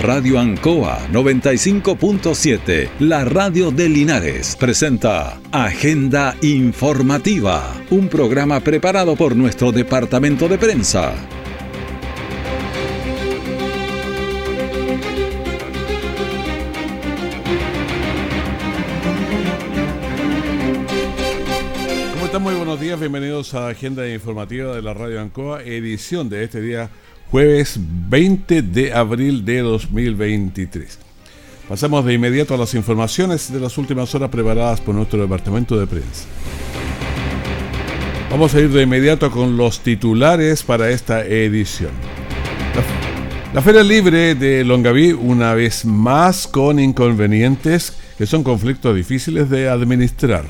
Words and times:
Radio 0.00 0.38
Ancoa 0.38 1.08
95.7, 1.10 2.88
la 3.00 3.24
radio 3.24 3.72
de 3.72 3.88
Linares, 3.88 4.54
presenta 4.54 5.40
Agenda 5.50 6.36
Informativa, 6.40 7.74
un 7.90 8.08
programa 8.08 8.60
preparado 8.60 9.16
por 9.16 9.34
nuestro 9.34 9.72
departamento 9.72 10.46
de 10.46 10.56
prensa. 10.56 11.14
¿Cómo 22.12 22.26
están? 22.26 22.42
Muy 22.42 22.54
buenos 22.54 22.78
días, 22.78 23.00
bienvenidos 23.00 23.52
a 23.54 23.66
Agenda 23.66 24.08
Informativa 24.08 24.76
de 24.76 24.82
la 24.82 24.94
Radio 24.94 25.20
Ancoa, 25.20 25.64
edición 25.64 26.28
de 26.28 26.44
este 26.44 26.60
día 26.60 26.88
jueves 27.30 27.78
20 27.78 28.62
de 28.62 28.92
abril 28.92 29.44
de 29.44 29.58
2023. 29.60 30.98
Pasamos 31.68 32.04
de 32.06 32.14
inmediato 32.14 32.54
a 32.54 32.56
las 32.56 32.72
informaciones 32.74 33.52
de 33.52 33.60
las 33.60 33.76
últimas 33.76 34.14
horas 34.14 34.30
preparadas 34.30 34.80
por 34.80 34.94
nuestro 34.94 35.20
departamento 35.20 35.78
de 35.78 35.86
prensa. 35.86 36.24
Vamos 38.30 38.54
a 38.54 38.60
ir 38.60 38.70
de 38.70 38.82
inmediato 38.82 39.30
con 39.30 39.58
los 39.58 39.80
titulares 39.80 40.62
para 40.62 40.90
esta 40.90 41.24
edición. 41.24 41.90
La, 43.52 43.62
Feria 43.62 43.82
Libre 43.82 44.34
de 44.34 44.64
Longaví, 44.64 45.12
una 45.12 45.52
vez 45.54 45.84
más 45.84 46.46
con 46.46 46.78
inconvenientes 46.78 47.94
que 48.16 48.26
son 48.26 48.42
conflictos 48.42 48.96
difíciles 48.96 49.50
de 49.50 49.68
administrar. 49.68 50.44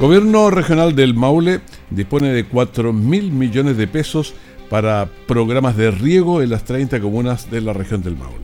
Gobierno 0.00 0.50
Regional 0.50 0.94
del 0.94 1.14
Maule 1.14 1.60
dispone 1.90 2.32
de 2.32 2.44
4 2.44 2.92
mil 2.92 3.32
millones 3.32 3.76
de 3.76 3.86
pesos 3.86 4.34
para 4.68 5.08
programas 5.26 5.76
de 5.76 5.90
riego 5.90 6.42
en 6.42 6.50
las 6.50 6.64
30 6.64 7.00
comunas 7.00 7.50
de 7.50 7.60
la 7.60 7.72
región 7.72 8.02
del 8.02 8.16
Maule. 8.16 8.36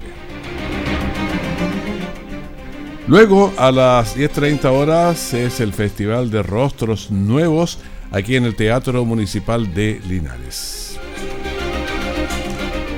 Luego, 3.09 3.53
a 3.59 3.73
las 3.73 4.17
10.30 4.17 4.65
horas, 4.67 5.35
es 5.35 5.61
el 5.61 5.73
Festival 5.73 6.31
de 6.31 6.43
Rostros 6.43 7.11
Nuevos 7.11 7.79
aquí 8.13 8.37
en 8.37 8.45
el 8.45 8.55
Teatro 8.55 9.05
Municipal 9.05 9.75
de 9.75 10.01
Linares. 10.09 10.99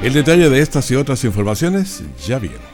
El 0.02 0.12
detalle 0.12 0.50
de 0.50 0.60
estas 0.60 0.90
y 0.90 0.96
otras 0.96 1.24
informaciones 1.24 2.02
ya 2.26 2.38
viene 2.38 2.73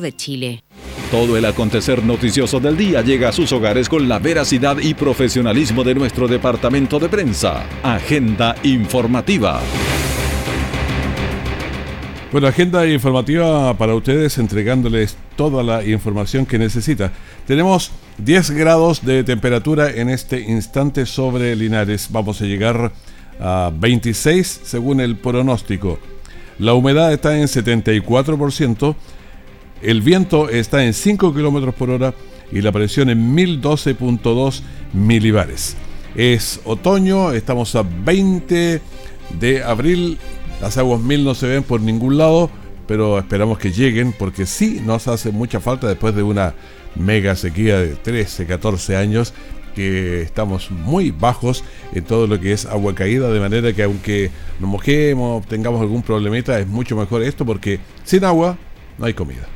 de 0.00 0.14
Chile. 0.14 0.62
Todo 1.10 1.36
el 1.36 1.44
acontecer 1.44 2.02
noticioso 2.02 2.58
del 2.58 2.76
día 2.76 3.00
llega 3.02 3.28
a 3.28 3.32
sus 3.32 3.52
hogares 3.52 3.88
con 3.88 4.08
la 4.08 4.18
veracidad 4.18 4.78
y 4.78 4.94
profesionalismo 4.94 5.84
de 5.84 5.94
nuestro 5.94 6.26
departamento 6.26 6.98
de 6.98 7.08
prensa. 7.08 7.64
Agenda 7.82 8.56
informativa. 8.64 9.60
Bueno, 12.32 12.48
agenda 12.48 12.86
informativa 12.86 13.72
para 13.78 13.94
ustedes 13.94 14.36
entregándoles 14.38 15.16
toda 15.36 15.62
la 15.62 15.84
información 15.84 16.44
que 16.44 16.58
necesita. 16.58 17.12
Tenemos 17.46 17.92
10 18.18 18.50
grados 18.50 19.04
de 19.04 19.22
temperatura 19.22 19.90
en 19.90 20.10
este 20.10 20.40
instante 20.40 21.06
sobre 21.06 21.54
Linares. 21.54 22.08
Vamos 22.10 22.42
a 22.42 22.44
llegar 22.44 22.92
a 23.38 23.70
26 23.72 24.60
según 24.64 25.00
el 25.00 25.16
pronóstico. 25.16 26.00
La 26.58 26.74
humedad 26.74 27.12
está 27.12 27.38
en 27.38 27.46
74%. 27.46 28.96
El 29.82 30.00
viento 30.00 30.48
está 30.48 30.84
en 30.84 30.94
5 30.94 31.34
km 31.34 31.72
por 31.72 31.90
hora 31.90 32.14
y 32.50 32.60
la 32.60 32.72
presión 32.72 33.10
en 33.10 33.36
1012.2 33.36 34.62
milibares. 34.92 35.76
Es 36.14 36.60
otoño, 36.64 37.32
estamos 37.32 37.74
a 37.76 37.82
20 37.82 38.80
de 39.38 39.62
abril. 39.62 40.18
Las 40.60 40.78
aguas 40.78 41.00
mil 41.00 41.24
no 41.24 41.34
se 41.34 41.46
ven 41.46 41.62
por 41.62 41.82
ningún 41.82 42.16
lado, 42.16 42.50
pero 42.86 43.18
esperamos 43.18 43.58
que 43.58 43.70
lleguen 43.70 44.12
porque 44.12 44.46
sí 44.46 44.80
nos 44.84 45.08
hace 45.08 45.30
mucha 45.30 45.60
falta 45.60 45.86
después 45.88 46.14
de 46.14 46.22
una 46.22 46.54
mega 46.94 47.36
sequía 47.36 47.78
de 47.78 47.96
13, 47.96 48.46
14 48.46 48.96
años 48.96 49.34
que 49.74 50.22
estamos 50.22 50.70
muy 50.70 51.10
bajos 51.10 51.62
en 51.92 52.02
todo 52.02 52.26
lo 52.26 52.40
que 52.40 52.52
es 52.52 52.64
agua 52.64 52.94
caída, 52.94 53.30
de 53.30 53.40
manera 53.40 53.74
que 53.74 53.82
aunque 53.82 54.30
nos 54.58 54.70
mojemos, 54.70 55.46
tengamos 55.46 55.82
algún 55.82 56.00
problemita, 56.00 56.58
es 56.58 56.66
mucho 56.66 56.96
mejor 56.96 57.22
esto 57.22 57.44
porque 57.44 57.78
sin 58.02 58.24
agua 58.24 58.56
no 58.96 59.04
hay 59.04 59.12
comida. 59.12 59.46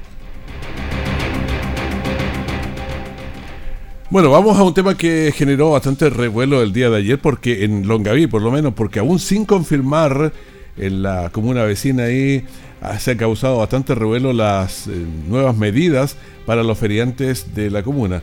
Bueno, 4.11 4.33
vamos 4.33 4.59
a 4.59 4.65
un 4.65 4.75
tema 4.75 4.97
que 4.97 5.33
generó 5.33 5.71
bastante 5.71 6.11
revuelo 6.11 6.63
el 6.63 6.73
día 6.73 6.91
de 6.91 6.97
ayer, 6.97 7.21
porque 7.21 7.65
en 7.65 7.87
Longaví, 7.87 8.27
por 8.27 8.43
lo 8.43 8.51
menos, 8.51 8.75
porque 8.75 8.99
aún 8.99 9.21
sin 9.21 9.45
confirmar 9.45 10.33
en 10.77 11.05
la 11.05 11.31
comuna 11.31 11.63
vecina 11.63 12.05
ahí 12.05 12.45
ah, 12.81 12.99
se 12.99 13.13
ha 13.13 13.17
causado 13.17 13.59
bastante 13.59 13.95
revuelo 13.95 14.33
las 14.33 14.89
eh, 14.89 14.91
nuevas 15.29 15.57
medidas 15.57 16.17
para 16.45 16.65
los 16.65 16.77
feriantes 16.77 17.55
de 17.55 17.71
la 17.71 17.85
comuna. 17.85 18.21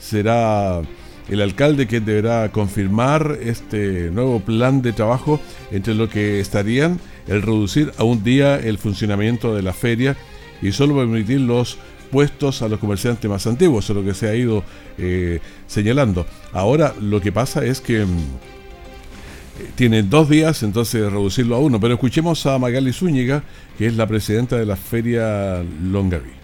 Será 0.00 0.80
el 1.28 1.40
alcalde 1.40 1.86
quien 1.86 2.04
deberá 2.04 2.50
confirmar 2.50 3.38
este 3.40 4.10
nuevo 4.10 4.40
plan 4.40 4.82
de 4.82 4.92
trabajo 4.92 5.40
entre 5.70 5.94
lo 5.94 6.08
que 6.08 6.40
estarían 6.40 6.98
el 7.28 7.42
reducir 7.42 7.92
a 7.98 8.02
un 8.02 8.24
día 8.24 8.56
el 8.56 8.78
funcionamiento 8.78 9.54
de 9.54 9.62
la 9.62 9.74
feria 9.74 10.16
y 10.62 10.72
solo 10.72 10.96
permitir 10.96 11.40
los 11.40 11.78
puestos 12.10 12.62
a 12.62 12.68
los 12.68 12.80
comerciantes 12.80 13.30
más 13.30 13.46
antiguos, 13.46 13.88
es 13.88 13.96
lo 13.96 14.04
que 14.04 14.14
se 14.14 14.28
ha 14.28 14.34
ido 14.34 14.64
eh, 14.98 15.40
señalando. 15.66 16.26
Ahora 16.52 16.94
lo 17.00 17.20
que 17.20 17.32
pasa 17.32 17.64
es 17.64 17.80
que 17.80 18.04
mm, 18.04 18.18
tienen 19.76 20.10
dos 20.10 20.28
días, 20.28 20.62
entonces 20.62 21.10
reducirlo 21.10 21.56
a 21.56 21.58
uno. 21.60 21.80
Pero 21.80 21.94
escuchemos 21.94 22.44
a 22.46 22.58
Magali 22.58 22.92
Zúñiga, 22.92 23.42
que 23.78 23.86
es 23.86 23.96
la 23.96 24.06
presidenta 24.06 24.56
de 24.56 24.66
la 24.66 24.76
Feria 24.76 25.62
Longaví. 25.82 26.39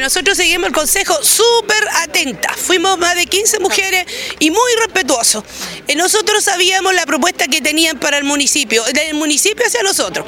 Nosotros 0.00 0.36
seguimos 0.36 0.68
el 0.68 0.72
consejo 0.74 1.22
súper 1.22 1.88
atenta. 2.02 2.52
Fuimos 2.54 2.98
más 2.98 3.14
de 3.14 3.26
15 3.26 3.60
mujeres 3.60 4.04
y 4.38 4.50
muy 4.50 4.72
respetuosos. 4.80 5.44
Eh, 5.86 5.94
nosotros 5.94 6.44
sabíamos 6.44 6.94
la 6.94 7.06
propuesta 7.06 7.46
que 7.46 7.60
tenían 7.60 7.98
para 7.98 8.18
el 8.18 8.24
municipio, 8.24 8.82
del 8.84 9.14
municipio 9.14 9.66
hacia 9.66 9.82
nosotros. 9.82 10.26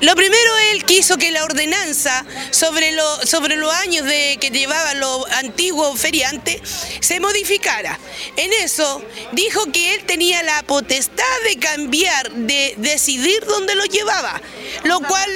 Lo 0.00 0.14
primero, 0.14 0.56
él 0.72 0.84
quiso 0.84 1.16
que 1.16 1.30
la 1.30 1.44
ordenanza 1.44 2.24
sobre, 2.50 2.94
sobre 3.24 3.56
los 3.56 3.72
años 3.72 4.06
de, 4.06 4.38
que 4.40 4.50
llevaban 4.50 5.00
los 5.00 5.26
antiguos 5.32 5.98
feriantes 5.98 6.60
se 7.00 7.20
modificara. 7.20 7.98
En 8.36 8.52
eso 8.52 9.02
dijo 9.32 9.70
que 9.72 9.94
él 9.94 10.04
tenía 10.04 10.42
la 10.42 10.62
potestad 10.62 11.24
de 11.48 11.58
cambiar, 11.58 12.30
de 12.32 12.74
decidir 12.78 13.44
dónde 13.46 13.74
lo 13.74 13.84
llevaba. 13.84 14.40
Lo 14.84 15.00
cual, 15.00 15.30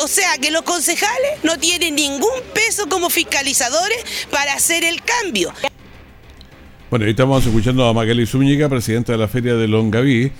o 0.00 0.08
sea, 0.08 0.38
que 0.40 0.50
los 0.50 0.62
concejales 0.62 1.42
no 1.42 1.58
tienen 1.58 1.94
ningún 1.94 2.30
peso 2.54 2.88
como 2.88 3.10
fiscalizadores 3.10 3.98
para 4.30 4.54
hacer 4.54 4.84
el 4.84 5.02
cambio. 5.02 5.52
Bueno, 6.90 7.04
ahí 7.04 7.12
estamos 7.12 7.44
escuchando 7.46 7.86
a 7.86 7.92
Magali 7.94 8.26
Zúñiga, 8.26 8.68
presidenta 8.68 9.12
de 9.12 9.18
la 9.18 9.28
Feria 9.28 9.54
de 9.54 9.66
Longaví, 9.68 10.32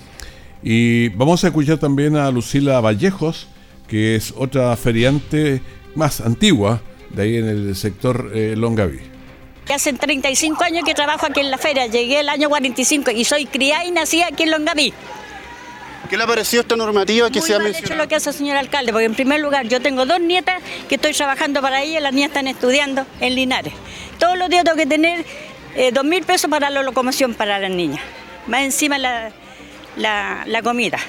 y 0.61 1.09
vamos 1.09 1.43
a 1.43 1.47
escuchar 1.47 1.77
también 1.77 2.15
a 2.15 2.29
Lucila 2.31 2.79
Vallejos, 2.79 3.47
que 3.87 4.15
es 4.15 4.33
otra 4.37 4.75
feriante 4.77 5.61
más 5.95 6.21
antigua 6.21 6.81
de 7.09 7.23
ahí 7.23 7.37
en 7.37 7.47
el 7.47 7.75
sector 7.75 8.31
eh, 8.33 8.55
Longaví. 8.55 8.99
Hace 9.73 9.93
35 9.93 10.63
años 10.63 10.83
que 10.85 10.93
trabajo 10.93 11.25
aquí 11.25 11.39
en 11.39 11.49
la 11.49 11.57
feria, 11.57 11.87
llegué 11.87 12.19
el 12.19 12.29
año 12.29 12.49
45 12.49 13.11
y 13.11 13.23
soy 13.23 13.45
criada 13.45 13.85
y 13.85 13.91
nací 13.91 14.21
aquí 14.21 14.43
en 14.43 14.51
Longaví. 14.51 14.93
¿Qué 16.13 16.17
le 16.17 16.25
ha 16.25 16.27
parecido 16.27 16.61
esta 16.61 16.75
normativa 16.75 17.31
que 17.31 17.39
Muy 17.39 17.47
se 17.47 17.55
ha 17.55 17.57
mal 17.57 17.63
mencionado? 17.69 17.93
hecho 17.95 18.03
lo 18.03 18.07
que 18.07 18.13
hace 18.13 18.29
el 18.29 18.35
señor 18.35 18.55
alcalde, 18.57 18.91
porque 18.91 19.05
en 19.05 19.15
primer 19.15 19.39
lugar 19.39 19.67
yo 19.67 19.81
tengo 19.81 20.05
dos 20.05 20.19
nietas 20.19 20.61
que 20.87 20.93
estoy 20.93 21.11
trabajando 21.11 21.59
para 21.59 21.81
ellas, 21.81 22.03
las 22.03 22.13
niñas 22.13 22.27
están 22.27 22.45
estudiando 22.45 23.07
en 23.19 23.33
Linares. 23.33 23.73
Todos 24.19 24.37
los 24.37 24.47
días 24.47 24.63
tengo 24.63 24.77
que 24.77 24.85
tener 24.85 25.25
eh, 25.73 25.91
dos 25.91 26.05
mil 26.05 26.23
pesos 26.23 26.51
para 26.51 26.69
la 26.69 26.83
locomoción 26.83 27.33
para 27.33 27.57
las 27.57 27.71
niñas, 27.71 27.99
más 28.45 28.61
encima 28.61 28.99
la, 28.99 29.31
la, 29.97 30.43
la 30.45 30.61
comida. 30.61 30.99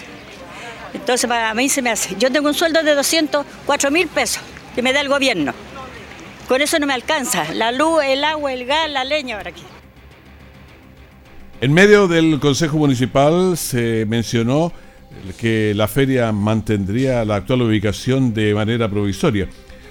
Entonces 0.95 1.29
para 1.29 1.53
mí 1.53 1.69
se 1.69 1.83
me 1.83 1.91
hace. 1.91 2.17
Yo 2.19 2.33
tengo 2.33 2.49
un 2.49 2.55
sueldo 2.55 2.83
de 2.83 2.95
204 2.95 3.91
mil 3.91 4.09
pesos 4.09 4.43
que 4.75 4.81
me 4.81 4.95
da 4.95 5.03
el 5.03 5.11
gobierno. 5.11 5.53
Con 6.49 6.63
eso 6.63 6.79
no 6.79 6.87
me 6.87 6.95
alcanza. 6.95 7.53
La 7.53 7.73
luz, 7.73 8.03
el 8.05 8.25
agua, 8.25 8.55
el 8.55 8.65
gas, 8.65 8.89
la 8.89 9.05
leña 9.05 9.37
ahora 9.37 9.51
aquí. 9.51 9.65
En 11.61 11.75
medio 11.75 12.09
del 12.09 12.41
Consejo 12.41 12.79
Municipal 12.79 13.59
se 13.59 14.07
mencionó 14.09 14.73
que 15.39 15.73
la 15.75 15.89
feria 15.89 16.33
mantendría 16.33 17.25
la 17.25 17.37
actual 17.37 17.63
ubicación 17.63 18.35
de 18.35 18.55
manera 18.55 18.89
provisoria. 18.89 19.49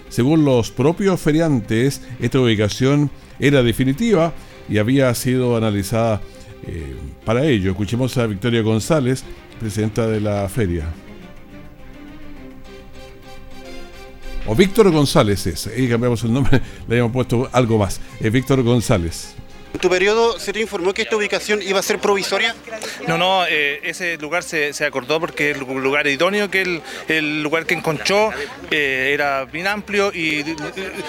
Según 0.09 0.45
los 0.45 0.71
propios 0.71 1.19
feriantes, 1.19 2.01
esta 2.19 2.39
ubicación 2.39 3.09
era 3.39 3.63
definitiva 3.63 4.33
y 4.69 4.77
había 4.77 5.13
sido 5.15 5.57
analizada 5.57 6.21
eh, 6.65 6.95
para 7.25 7.45
ello. 7.45 7.71
Escuchemos 7.71 8.17
a 8.17 8.27
Victoria 8.27 8.61
González, 8.61 9.23
presidenta 9.59 10.07
de 10.07 10.21
la 10.21 10.47
feria. 10.49 10.85
O 14.45 14.55
Víctor 14.55 14.91
González 14.91 15.47
es, 15.47 15.67
ahí 15.67 15.87
cambiamos 15.87 16.23
el 16.23 16.33
nombre, 16.33 16.61
le 16.87 16.95
habíamos 16.95 17.13
puesto 17.13 17.49
algo 17.51 17.77
más. 17.77 17.99
Es 18.19 18.31
Víctor 18.31 18.61
González. 18.61 19.35
¿En 19.73 19.79
tu 19.79 19.89
periodo 19.89 20.39
se 20.39 20.53
te 20.53 20.59
informó 20.59 20.93
que 20.93 21.01
esta 21.01 21.15
ubicación 21.15 21.61
iba 21.63 21.79
a 21.79 21.83
ser 21.83 21.97
provisoria? 21.97 22.55
No, 23.07 23.17
no, 23.17 23.43
eh, 23.47 23.79
ese 23.83 24.17
lugar 24.17 24.43
se, 24.43 24.71
acordó 24.85 25.19
porque 25.19 25.51
el 25.51 25.59
lugar 25.59 26.05
idóneo, 26.05 26.51
que 26.51 26.61
el, 26.61 26.81
el 27.07 27.41
lugar 27.41 27.65
que 27.65 27.73
encontró 27.73 28.31
eh, 28.69 29.11
era 29.13 29.45
bien 29.45 29.65
amplio 29.65 30.11
y 30.13 30.41
eh, 30.41 30.55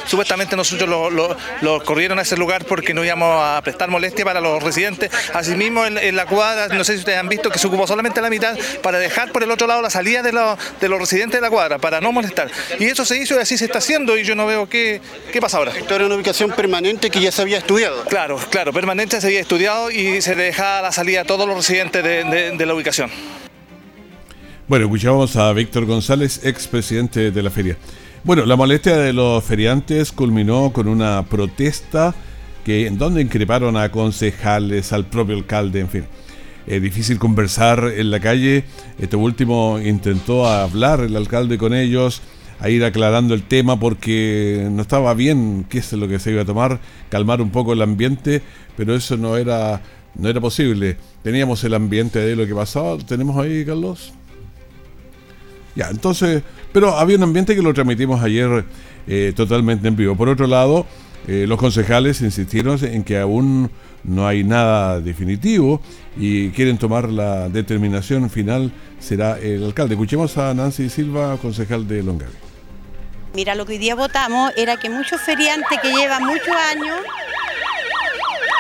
supuestamente 0.07 0.57
nosotros 0.57 0.89
lo, 1.13 1.85
corrieron 1.85 2.19
a 2.19 2.23
ese 2.23 2.39
lugar 2.39 2.65
porque 2.65 2.95
no 2.95 3.05
íbamos 3.05 3.45
a 3.45 3.61
prestar 3.63 3.91
molestia 3.91 4.25
para 4.25 4.41
los 4.41 4.63
residentes. 4.63 5.11
Asimismo, 5.35 5.85
en, 5.85 6.17
la 6.17 6.25
cuadra, 6.25 6.69
no 6.75 6.85
sé 6.85 6.95
si 6.95 7.01
ustedes 7.01 7.19
han 7.19 7.29
visto 7.29 7.51
que 7.51 7.59
se 7.59 7.67
ocupó 7.67 7.87
solamente 7.87 8.23
la 8.23 8.31
mitad 8.31 8.57
para 8.83 8.99
dejar 8.99 9.31
por 9.31 9.43
el 9.43 9.51
otro 9.51 9.67
lado 9.67 9.83
la 9.83 9.91
salida 9.91 10.23
de, 10.23 10.33
de 10.81 10.89
los 10.89 10.99
residentes 10.99 11.39
de 11.39 11.43
la 11.43 11.51
cuadra, 11.51 11.79
para 11.79 12.01
no 12.01 12.13
molestar. 12.13 12.51
Y 12.79 12.87
eso 12.87 13.05
se 13.05 13.19
hizo 13.19 13.35
y 13.35 13.39
así 13.39 13.59
se 13.59 13.67
está 13.67 13.79
haciendo 13.79 14.17
y 14.17 14.25
yo 14.25 14.35
no 14.35 14.47
veo 14.47 14.69
qué, 14.69 15.03
qué 15.33 15.41
pasa 15.41 15.59
ahora. 15.59 15.73
Esto 15.77 15.95
era 15.95 16.07
una 16.07 16.15
ubicación 16.15 16.51
permanente 16.53 17.11
que 17.11 17.21
ya 17.21 17.31
se 17.31 17.43
había 17.43 17.59
estudiado. 17.59 18.05
Claro, 18.05 18.39
Claro, 18.55 18.73
permanente 18.73 19.21
se 19.21 19.27
había 19.27 19.41
estudiado 19.41 19.91
y 19.91 20.21
se 20.23 20.37
dejaba 20.37 20.81
la 20.81 20.93
salida 20.93 21.23
a 21.23 21.25
todos 21.25 21.45
los 21.45 21.57
residentes 21.57 22.05
de, 22.05 22.65
la 22.65 22.73
ubicación. 22.73 23.11
Bueno, 24.69 24.85
escuchamos 24.85 25.35
a 25.35 25.53
Víctor 25.53 25.87
González, 25.87 26.41
expresidente 26.45 27.33
de 27.33 27.43
la 27.43 27.51
feria. 27.51 27.77
Bueno, 28.23 28.47
la 28.47 28.55
molestia 28.55 28.97
de 28.97 29.13
los 29.13 29.43
feriantes 29.43 30.13
culminó 30.13 30.73
con 30.73 30.87
una 30.87 31.25
protesta 31.25 32.15
que 32.65 32.87
en 32.87 32.97
donde 32.97 33.23
increparon 33.23 33.77
a 33.77 33.91
concejales, 33.91 34.93
al 34.93 35.07
propio 35.07 35.35
alcalde, 35.35 35.81
en 35.81 35.89
fin. 35.89 36.05
Difícil 36.65 37.19
conversar 37.19 37.93
en 37.97 38.13
la 38.13 38.21
calle. 38.21 38.63
Este 39.01 39.17
último 39.17 39.81
intentó 39.81 40.47
hablar 40.47 41.01
el 41.01 41.17
alcalde 41.17 41.59
con 41.59 41.75
ellos, 41.75 42.23
a 42.61 42.69
ir 42.71 42.85
aclarando 42.85 43.35
el 43.35 43.43
tema 43.43 43.79
porque 43.79 44.69
no 44.71 44.83
estaba 44.83 45.15
bien 45.15 45.67
qué 45.69 45.79
es 45.79 45.93
lo 45.93 46.09
que 46.09 46.19
se 46.19 46.33
iba 46.33 46.43
a 46.43 46.45
tomar, 46.45 46.81
calmar 47.09 47.41
un 47.41 47.51
poco 47.51 47.73
el 47.73 47.83
ambiente, 47.83 48.43
pero 48.77 48.95
eso 48.95 49.17
no 49.17 49.37
era, 49.37 49.83
no 50.15 50.29
era 50.29 50.41
posible. 50.41 50.97
Teníamos 51.23 51.63
el 51.65 51.75
ambiente 51.75 52.19
de 52.19 52.37
lo 52.37 52.47
que 52.47 52.55
pasaba, 52.55 52.99
¿tenemos 52.99 53.37
ahí, 53.37 53.65
Carlos? 53.65 54.13
Ya, 55.77 55.89
entonces, 55.91 56.43
pero 56.73 56.97
había 56.97 57.17
un 57.17 57.25
ambiente 57.25 57.55
que 57.55 57.63
lo 57.63 57.75
transmitimos 57.75 58.23
ayer 58.23 58.65
eh, 59.07 59.33
totalmente 59.35 59.89
en 59.89 59.97
vivo. 59.97 60.17
Por 60.17 60.29
otro 60.29 60.47
lado, 60.47 60.87
eh, 61.27 61.47
los 61.47 61.59
concejales 61.59 62.21
insistieron 62.21 62.79
en 62.85 63.05
que 63.05 63.19
aún 63.19 63.71
no 64.05 64.27
hay 64.27 64.45
nada 64.45 65.01
definitivo 65.01 65.81
y 66.17 66.51
quieren 66.51 66.79
tomar 66.79 67.09
la 67.09 67.49
determinación 67.49 68.29
final, 68.29 68.71
será 69.01 69.39
el 69.39 69.65
alcalde. 69.65 69.95
Escuchemos 69.95 70.37
a 70.37 70.53
Nancy 70.55 70.91
Silva, 70.91 71.39
concejal 71.39 71.89
de 71.89 72.03
Longaví. 72.03 72.33
Mira, 73.35 73.55
lo 73.55 73.67
que 73.67 73.73
hoy 73.73 73.79
día 73.79 73.95
votamos 73.95 74.53
era 74.57 74.77
que 74.77 74.89
muchos 74.89 75.21
feriantes 75.21 75.81
que 75.81 75.91
llevan 75.93 76.25
muchos 76.25 76.55
años, 76.71 76.99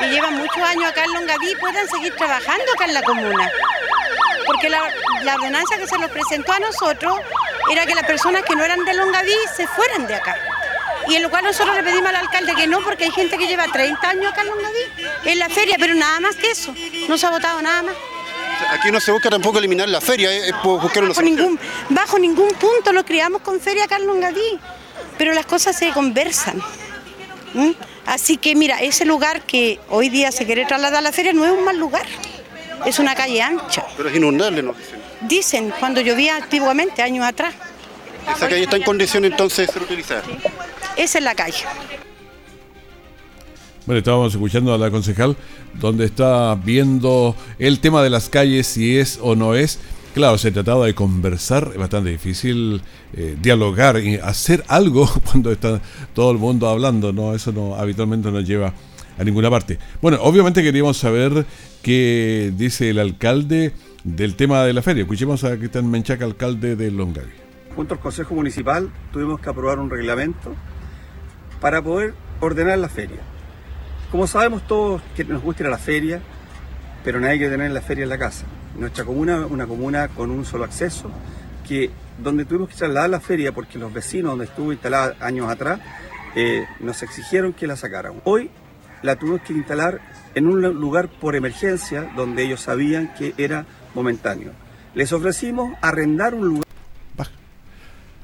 que 0.00 0.08
llevan 0.08 0.37
muchos 0.37 0.62
años 0.62 0.90
acá 0.90 1.05
en 1.05 1.12
Longaví, 1.12 1.55
puedan 1.61 1.87
seguir 1.88 2.12
trabajando 2.16 2.64
acá 2.75 2.87
en 2.87 2.94
la 2.94 3.02
comuna. 3.02 3.50
Porque 4.46 4.69
la, 4.69 4.82
ordenanza 5.34 5.76
que 5.78 5.87
se 5.87 5.99
nos 5.99 6.11
presentó 6.11 6.52
a 6.52 6.58
nosotros 6.58 7.19
era 7.70 7.87
que 7.87 7.94
las 7.94 8.05
personas 8.05 8.43
que 8.43 8.56
no 8.56 8.64
eran 8.64 8.84
de 8.84 8.94
Longaví 8.94 9.32
se 9.56 9.66
fueran 9.69 10.06
de 10.06 10.14
acá. 10.16 10.34
Y 11.08 11.16
en 11.16 11.22
lo 11.22 11.30
cual 11.30 11.44
nosotros 11.44 11.74
le 11.76 11.82
pedimos 11.82 12.08
al 12.08 12.16
alcalde 12.16 12.54
que 12.54 12.66
no, 12.66 12.80
porque 12.80 13.04
hay 13.04 13.10
gente 13.10 13.36
que 13.36 13.46
lleva 13.46 13.66
30 13.66 14.08
años 14.08 14.32
acá 14.32 14.42
en 14.42 14.48
Longaví, 14.48 14.78
en 15.26 15.38
la 15.38 15.48
feria, 15.48 15.76
pero 15.78 15.94
nada 15.94 16.20
más 16.20 16.36
que 16.36 16.50
eso. 16.50 16.74
No 17.08 17.18
se 17.18 17.26
ha 17.26 17.30
votado 17.30 17.60
nada 17.62 17.82
más. 17.82 17.94
Aquí 18.70 18.90
no 18.90 19.00
se 19.00 19.12
busca 19.12 19.30
tampoco 19.30 19.58
eliminar 19.58 19.88
la 19.88 20.00
feria, 20.00 20.32
es 20.32 20.52
buscar 20.62 21.06
bajo, 21.06 21.22
ningún, 21.22 21.58
bajo 21.88 22.18
ningún 22.18 22.48
punto 22.50 22.92
lo 22.92 23.04
criamos 23.04 23.42
con 23.42 23.60
Feria 23.60 23.86
Carlos 23.86 24.16
Gadí, 24.20 24.58
pero 25.18 25.32
las 25.34 25.46
cosas 25.46 25.76
se 25.76 25.90
conversan. 25.90 26.62
Así 28.06 28.36
que 28.36 28.54
mira, 28.54 28.80
ese 28.80 29.04
lugar 29.04 29.42
que 29.42 29.80
hoy 29.88 30.08
día 30.08 30.32
se 30.32 30.46
quiere 30.46 30.66
trasladar 30.66 30.98
a 30.98 31.02
la 31.02 31.12
feria 31.12 31.32
no 31.32 31.44
es 31.44 31.52
un 31.52 31.64
mal 31.64 31.78
lugar, 31.78 32.06
es 32.84 32.98
una 32.98 33.14
calle 33.14 33.42
ancha. 33.42 33.84
Pero 33.96 34.08
es 34.08 34.16
inundable, 34.16 34.62
¿no? 34.62 34.74
Dicen, 35.22 35.72
cuando 35.78 36.00
llovía 36.00 36.36
antiguamente, 36.36 37.02
años 37.02 37.24
atrás. 37.26 37.54
¿Esa 38.36 38.48
calle 38.48 38.64
está 38.64 38.76
en 38.76 38.82
condición 38.82 39.24
entonces 39.24 39.66
de 39.66 39.72
ser 39.72 39.82
utilizada? 39.82 40.22
Es 40.96 41.20
la 41.20 41.35
calle. 41.35 41.64
Bueno, 43.87 43.99
estábamos 43.99 44.32
escuchando 44.32 44.73
a 44.73 44.79
la 44.79 44.91
concejal 44.91 45.37
donde 45.79 46.06
está 46.06 46.55
viendo 46.55 47.37
el 47.58 47.81
tema 47.81 48.02
de 48.02 48.11
las 48.11 48.31
calles, 48.31 48.67
si 48.67 48.96
es 48.96 49.19
o 49.20 49.37
no 49.37 49.55
es. 49.55 49.79
Claro, 50.14 50.38
se 50.38 50.52
trataba 50.52 50.87
de 50.87 50.94
conversar, 50.94 51.70
es 51.73 51.79
bastante 51.79 52.11
difícil 52.11 52.81
eh, 53.14 53.37
dialogar 53.41 53.99
y 53.99 54.17
hacer 54.17 54.64
algo 54.69 55.11
cuando 55.25 55.50
está 55.50 55.81
todo 56.14 56.31
el 56.31 56.38
mundo 56.38 56.69
hablando, 56.69 57.12
¿no? 57.12 57.35
Eso 57.35 57.52
no 57.52 57.75
habitualmente 57.75 58.31
no 58.31 58.40
lleva 58.40 58.73
a 59.19 59.25
ninguna 59.25 59.50
parte. 59.50 59.79
Bueno, 60.00 60.19
obviamente 60.23 60.62
queríamos 60.62 60.97
saber 60.97 61.44
qué 61.82 62.52
dice 62.56 62.90
el 62.90 63.00
alcalde 63.00 63.73
del 64.05 64.35
tema 64.35 64.64
de 64.64 64.73
la 64.73 64.82
feria. 64.82 65.02
Escuchemos 65.02 65.44
a 65.44 65.58
Cristian 65.58 65.90
Menchaca, 65.90 66.25
alcalde 66.25 66.76
de 66.76 66.90
Longaví. 66.90 67.32
Junto 67.75 67.94
al 67.94 68.00
Consejo 68.00 68.35
Municipal 68.35 68.90
tuvimos 69.12 69.40
que 69.40 69.50
aprobar 69.50 69.79
un 69.79 69.90
reglamento 69.90 70.55
para 71.64 71.81
poder 71.81 72.12
ordenar 72.40 72.76
la 72.76 72.90
feria. 72.90 73.20
Como 74.11 74.26
sabemos 74.26 74.66
todos 74.66 75.00
que 75.16 75.25
nos 75.25 75.43
gusta 75.43 75.62
ir 75.62 75.69
a 75.69 75.70
la 75.70 75.78
feria, 75.78 76.20
pero 77.02 77.19
nadie 77.20 77.38
quiere 77.38 77.52
tener 77.52 77.70
la 77.70 77.81
feria 77.81 78.02
en 78.02 78.11
la 78.11 78.19
casa. 78.19 78.44
Nuestra 78.78 79.06
comuna 79.06 79.46
una 79.46 79.66
comuna 79.66 80.08
con 80.08 80.31
un 80.31 80.44
solo 80.44 80.64
acceso, 80.64 81.11
que 81.66 81.90
donde 82.19 82.44
tuvimos 82.44 82.69
que 82.69 82.75
trasladar 82.75 83.08
la 83.08 83.20
feria 83.20 83.52
porque 83.52 83.78
los 83.78 83.90
vecinos 83.94 84.32
donde 84.32 84.44
estuvo 84.44 84.72
instalada 84.72 85.16
años 85.20 85.49
atrás 85.49 85.81
eh, 86.37 86.66
nos 86.81 87.02
exigieron 87.02 87.55
que 87.55 87.66
la 87.66 87.76
sacaran. 87.76 88.20
Hoy 88.25 88.50
la 89.00 89.16
tuvimos 89.16 89.40
que 89.40 89.55
instalar 89.55 90.02
en 90.35 90.47
un 90.47 90.61
lugar 90.61 91.09
por 91.09 91.35
emergencia 91.35 92.12
donde 92.14 92.42
ellos 92.42 92.61
sabían 92.61 93.14
que 93.14 93.33
era 93.38 93.64
momentáneo. 93.94 94.52
Les 94.94 95.14
ofrecimos 95.14 95.73
arrendar 95.80 96.35
un 96.35 96.47
lugar 96.47 96.63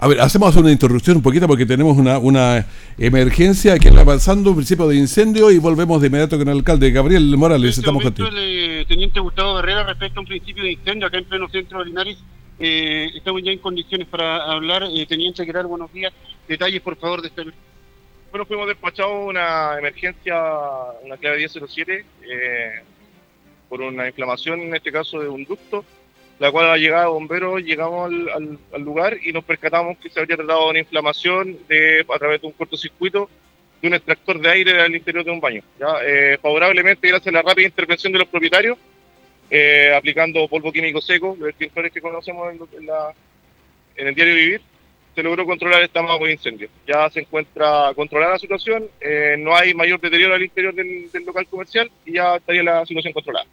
a 0.03 0.09
ver, 0.09 0.19
hacemos 0.23 0.57
una 0.57 0.73
interrupción 0.73 1.19
un 1.19 1.23
poquito 1.23 1.47
porque 1.47 1.67
tenemos 1.67 1.99
una, 1.99 2.19
una 2.19 2.67
emergencia 2.97 3.79
que 3.79 3.89
está 3.89 4.01
avanzando, 4.01 4.49
un 4.49 4.57
principio 4.57 4.89
de 4.89 4.97
incendio 4.97 5.51
y 5.51 5.59
volvemos 5.59 6.01
de 6.01 6.07
inmediato 6.07 6.39
con 6.39 6.49
el 6.49 6.57
alcalde 6.57 6.91
Gabriel 6.91 7.37
Morales. 7.37 7.69
Este 7.69 7.83
estamos 7.83 8.03
contigo. 8.03 8.29
El 8.29 8.87
teniente 8.89 9.21
Gustavo 9.21 9.59
Herrera 9.59 9.85
respecto 9.85 10.21
a 10.21 10.23
un 10.23 10.27
principio 10.27 10.63
de 10.65 10.73
incendio 10.73 11.07
acá 11.07 11.19
en 11.19 11.27
pleno 11.27 11.51
centro 11.51 11.81
de 11.81 11.85
Linares. 11.85 12.17
Eh, 12.59 13.11
estamos 13.15 13.43
ya 13.43 13.53
en 13.53 13.59
condiciones 13.59 14.09
para 14.09 14.51
hablar. 14.51 14.85
Eh, 14.85 15.05
teniente 15.07 15.45
Gerard, 15.45 15.67
buenos 15.67 15.93
días. 15.93 16.15
Detalles, 16.49 16.81
por 16.81 16.97
favor, 16.97 17.21
de 17.21 17.29
este... 17.29 17.45
Bueno, 18.31 18.47
fuimos 18.47 18.69
despachados 18.69 19.29
una 19.29 19.77
emergencia, 19.79 20.35
una 21.05 21.19
clave 21.19 21.37
1007, 21.41 22.05
eh, 22.23 22.71
por 23.69 23.83
una 23.83 24.07
inflamación, 24.07 24.61
en 24.61 24.75
este 24.75 24.91
caso, 24.91 25.21
de 25.21 25.29
un 25.29 25.45
ducto 25.45 25.85
la 26.41 26.51
cual 26.51 26.71
ha 26.71 26.79
llegado 26.79 27.13
bomberos, 27.13 27.63
llegamos 27.63 28.11
al, 28.11 28.83
lugar 28.83 29.19
y 29.23 29.31
nos 29.31 29.45
percatamos 29.45 29.99
que 29.99 30.09
se 30.09 30.21
había 30.21 30.39
tratado 30.39 30.65
de 30.65 30.71
una 30.71 30.79
inflamación 30.79 31.59
de, 31.69 32.05
a 32.13 32.19
través 32.19 32.41
de 32.41 32.47
un 32.47 32.55
cortocircuito 32.55 33.29
de 33.81 33.89
un 33.89 33.95
extractor 33.95 34.41
de 34.41 34.49
aire 34.49 34.81
al 34.81 34.97
interior 34.97 35.23
de 35.23 35.31
un 35.31 35.41
baño. 35.41 35.63
¿ya? 35.79 35.99
Eh, 36.03 36.39
favorablemente, 36.41 37.09
gracias 37.09 37.29
a 37.29 37.37
la 37.37 37.43
rápida 37.43 37.67
intervención 37.67 38.11
de 38.15 38.21
los 38.21 38.29
propietarios, 38.29 38.79
eh, 39.51 39.93
aplicando 39.95 40.49
polvo 40.49 40.73
químico 40.73 41.03
seco, 41.03 41.37
los 41.39 41.51
extintores 41.51 41.93
que 41.93 42.01
conocemos 42.01 42.51
en, 42.55 44.09
el 44.09 44.15
diario 44.15 44.35
Vivir, 44.35 44.63
se 45.15 45.23
logró 45.23 45.45
controlar 45.45 45.83
esta 45.83 46.01
mago 46.01 46.25
de 46.25 46.33
incendio. 46.33 46.71
Ya 46.87 47.11
se 47.11 47.21
encuentra 47.21 47.93
controlada 47.95 48.33
la 48.33 48.39
situación, 48.39 48.87
eh, 48.99 49.37
no 49.39 49.55
hay 49.55 49.75
mayor 49.75 50.01
deterioro 50.01 50.35
al 50.35 50.43
interior 50.43 50.75
del 50.75 51.11
local 51.27 51.47
comercial 51.49 51.91
y 52.07 52.15
ya 52.15 52.37
estaría 52.37 52.63
la 52.63 52.87
situación 52.87 53.13
controlada. 53.13 53.47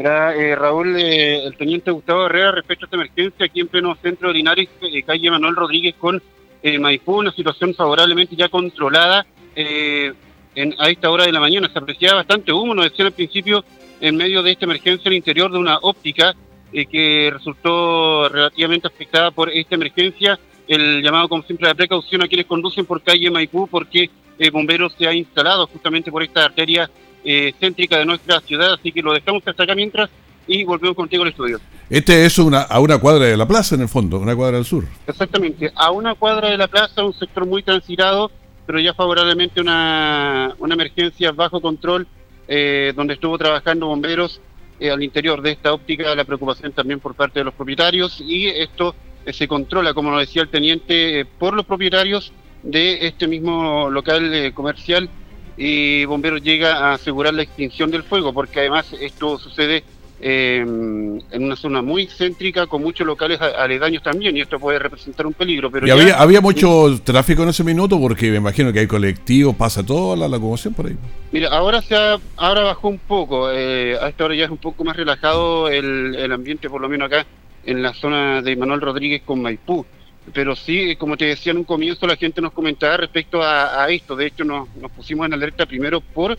Eh, 0.00 0.54
Raúl, 0.54 0.94
eh, 0.96 1.44
el 1.44 1.56
teniente 1.56 1.90
Gustavo 1.90 2.26
Herrera, 2.26 2.52
respecto 2.52 2.84
a 2.84 2.86
esta 2.86 2.96
emergencia 2.96 3.46
aquí 3.46 3.58
en 3.58 3.66
pleno 3.66 3.96
centro 4.00 4.28
de 4.28 4.34
Linares, 4.34 4.68
eh, 4.80 5.02
calle 5.02 5.28
Manuel 5.28 5.56
Rodríguez 5.56 5.96
con 5.98 6.22
Maipú, 6.78 7.18
una 7.18 7.32
situación 7.32 7.74
favorablemente 7.74 8.36
ya 8.36 8.48
controlada. 8.48 9.26
En, 9.56 10.74
a 10.78 10.88
esta 10.88 11.10
hora 11.10 11.24
de 11.24 11.32
la 11.32 11.40
mañana 11.40 11.68
se 11.72 11.78
apreciaba 11.78 12.18
bastante 12.18 12.52
humo, 12.52 12.74
nos 12.74 12.84
decían 12.84 13.06
al 13.06 13.12
principio, 13.12 13.64
en 14.00 14.16
medio 14.16 14.42
de 14.42 14.52
esta 14.52 14.66
emergencia, 14.66 15.08
el 15.08 15.16
interior 15.16 15.50
de 15.50 15.58
una 15.58 15.78
óptica 15.82 16.34
que 16.72 17.30
resultó 17.32 18.28
relativamente 18.28 18.86
afectada 18.86 19.30
por 19.30 19.50
esta 19.50 19.74
emergencia. 19.76 20.38
El 20.66 21.02
llamado, 21.02 21.28
como 21.28 21.42
siempre, 21.42 21.68
la 21.68 21.74
precaución 21.74 22.22
a 22.22 22.28
quienes 22.28 22.46
conducen 22.46 22.86
por 22.86 23.02
calle 23.02 23.30
Maipú, 23.30 23.68
porque 23.68 24.10
bomberos 24.52 24.94
se 24.98 25.06
ha 25.06 25.14
instalado 25.14 25.66
justamente 25.68 26.10
por 26.10 26.22
esta 26.22 26.44
arteria 26.44 26.90
eh, 27.24 27.52
céntrica 27.60 27.98
de 27.98 28.06
nuestra 28.06 28.40
ciudad, 28.40 28.74
así 28.74 28.92
que 28.92 29.02
lo 29.02 29.12
dejamos 29.12 29.42
hasta 29.46 29.62
acá 29.62 29.74
mientras 29.74 30.10
y 30.48 30.64
volvemos 30.64 30.96
contigo 30.96 31.22
al 31.22 31.28
estudio. 31.28 31.60
Este 31.90 32.24
es 32.26 32.38
una, 32.38 32.62
a 32.62 32.80
una 32.80 32.98
cuadra 32.98 33.26
de 33.26 33.36
la 33.36 33.46
plaza, 33.46 33.74
en 33.74 33.82
el 33.82 33.88
fondo, 33.88 34.18
una 34.18 34.34
cuadra 34.34 34.58
al 34.58 34.64
sur. 34.64 34.84
Exactamente, 35.06 35.70
a 35.74 35.90
una 35.90 36.14
cuadra 36.14 36.50
de 36.50 36.56
la 36.56 36.66
plaza, 36.66 37.04
un 37.04 37.14
sector 37.14 37.46
muy 37.46 37.62
transitado, 37.62 38.30
pero 38.66 38.80
ya 38.80 38.92
favorablemente 38.94 39.60
una, 39.60 40.54
una 40.58 40.74
emergencia 40.74 41.32
bajo 41.32 41.60
control, 41.60 42.06
eh, 42.48 42.92
donde 42.96 43.14
estuvo 43.14 43.36
trabajando 43.38 43.86
bomberos 43.86 44.40
eh, 44.80 44.90
al 44.90 45.02
interior 45.02 45.40
de 45.42 45.52
esta 45.52 45.72
óptica, 45.72 46.14
la 46.14 46.24
preocupación 46.24 46.72
también 46.72 46.98
por 46.98 47.14
parte 47.14 47.40
de 47.40 47.44
los 47.44 47.54
propietarios, 47.54 48.20
y 48.20 48.46
esto 48.46 48.94
eh, 49.24 49.32
se 49.32 49.46
controla, 49.46 49.94
como 49.94 50.10
lo 50.10 50.18
decía 50.18 50.42
el 50.42 50.48
teniente, 50.48 51.26
por 51.38 51.54
los 51.54 51.66
propietarios 51.66 52.32
de 52.62 53.06
este 53.06 53.28
mismo 53.28 53.88
local 53.88 54.52
comercial, 54.52 55.08
y 55.58 56.04
bomberos 56.04 56.40
llega 56.42 56.76
a 56.78 56.94
asegurar 56.94 57.34
la 57.34 57.42
extinción 57.42 57.90
del 57.90 58.04
fuego, 58.04 58.32
porque 58.32 58.60
además 58.60 58.86
esto 59.00 59.38
sucede 59.38 59.82
eh, 60.20 60.58
en 60.60 61.44
una 61.44 61.56
zona 61.56 61.82
muy 61.82 62.06
céntrica 62.06 62.66
con 62.66 62.82
muchos 62.82 63.06
locales 63.06 63.40
aledaños 63.40 64.02
también 64.02 64.36
y 64.36 64.40
esto 64.40 64.58
puede 64.58 64.78
representar 64.78 65.26
un 65.26 65.32
peligro. 65.32 65.70
Pero 65.70 65.86
¿Y 65.86 65.90
había, 65.90 66.16
había 66.16 66.40
mucho 66.40 67.00
tráfico 67.02 67.42
en 67.42 67.48
ese 67.48 67.64
minuto 67.64 68.00
porque 68.00 68.30
me 68.30 68.36
imagino 68.36 68.72
que 68.72 68.80
hay 68.80 68.86
colectivos, 68.86 69.56
pasa 69.56 69.84
toda 69.84 70.16
la 70.16 70.28
locomoción 70.28 70.74
por 70.74 70.86
ahí. 70.86 70.96
Mira, 71.32 71.48
ahora 71.48 71.82
se 71.82 71.94
ahora 72.36 72.62
bajó 72.62 72.88
un 72.88 72.98
poco, 72.98 73.50
eh, 73.50 73.96
a 74.00 74.08
esta 74.08 74.24
hora 74.24 74.36
ya 74.36 74.44
es 74.44 74.50
un 74.50 74.58
poco 74.58 74.84
más 74.84 74.96
relajado 74.96 75.68
el, 75.68 76.14
el 76.14 76.32
ambiente, 76.32 76.70
por 76.70 76.80
lo 76.80 76.88
menos 76.88 77.06
acá 77.06 77.26
en 77.64 77.82
la 77.82 77.92
zona 77.94 78.42
de 78.42 78.56
Manuel 78.56 78.80
Rodríguez 78.80 79.22
con 79.24 79.42
Maipú. 79.42 79.84
Pero 80.32 80.56
sí, 80.56 80.96
como 80.96 81.16
te 81.16 81.26
decía 81.26 81.52
en 81.52 81.58
un 81.58 81.64
comienzo, 81.64 82.06
la 82.06 82.16
gente 82.16 82.40
nos 82.40 82.52
comentaba 82.52 82.96
respecto 82.96 83.42
a, 83.42 83.88
esto. 83.90 84.16
De 84.16 84.26
hecho, 84.26 84.44
nos, 84.44 84.68
pusimos 84.96 85.26
en 85.26 85.34
alerta 85.34 85.66
primero 85.66 86.00
por 86.00 86.38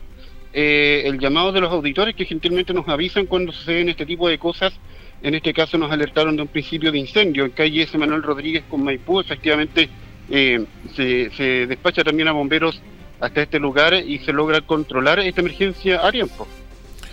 eh, 0.51 1.03
el 1.05 1.19
llamado 1.19 1.51
de 1.51 1.61
los 1.61 1.71
auditores 1.71 2.15
que 2.15 2.25
gentilmente 2.25 2.73
nos 2.73 2.87
avisan 2.87 3.25
cuando 3.25 3.51
suceden 3.51 3.89
este 3.89 4.05
tipo 4.05 4.27
de 4.27 4.37
cosas. 4.37 4.73
En 5.21 5.35
este 5.35 5.53
caso 5.53 5.77
nos 5.77 5.91
alertaron 5.91 6.35
de 6.35 6.43
un 6.43 6.47
principio 6.47 6.91
de 6.91 6.99
incendio 6.99 7.43
en 7.45 7.51
calle 7.51 7.83
S. 7.83 7.97
Manuel 7.97 8.23
Rodríguez 8.23 8.63
con 8.69 8.83
Maipú. 8.83 9.19
Efectivamente 9.19 9.89
eh, 10.29 10.65
se, 10.95 11.67
despacha 11.67 12.03
también 12.03 12.27
a 12.27 12.31
bomberos 12.31 12.81
hasta 13.19 13.41
este 13.41 13.59
lugar 13.59 13.93
y 13.93 14.19
se 14.19 14.31
logra 14.31 14.61
controlar 14.61 15.19
esta 15.19 15.41
emergencia 15.41 16.05
a 16.05 16.11
tiempo. 16.11 16.47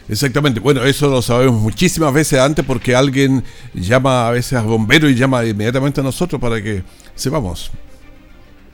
Exactamente, 0.09 0.61
bueno, 0.61 0.85
eso 0.85 1.09
lo 1.09 1.21
sabemos 1.21 1.61
muchísimas 1.61 2.13
veces 2.15 2.39
antes 2.39 2.65
porque 2.65 2.95
alguien 2.95 3.43
llama 3.75 4.29
a 4.29 4.31
veces 4.31 4.55
a 4.55 4.63
bomberos 4.63 5.11
y 5.11 5.17
llama 5.17 5.45
inmediatamente 5.45 6.01
a 6.01 6.05
nosotros 6.05 6.41
para 6.41 6.63
que 6.63 6.85
sepamos. 7.15 7.73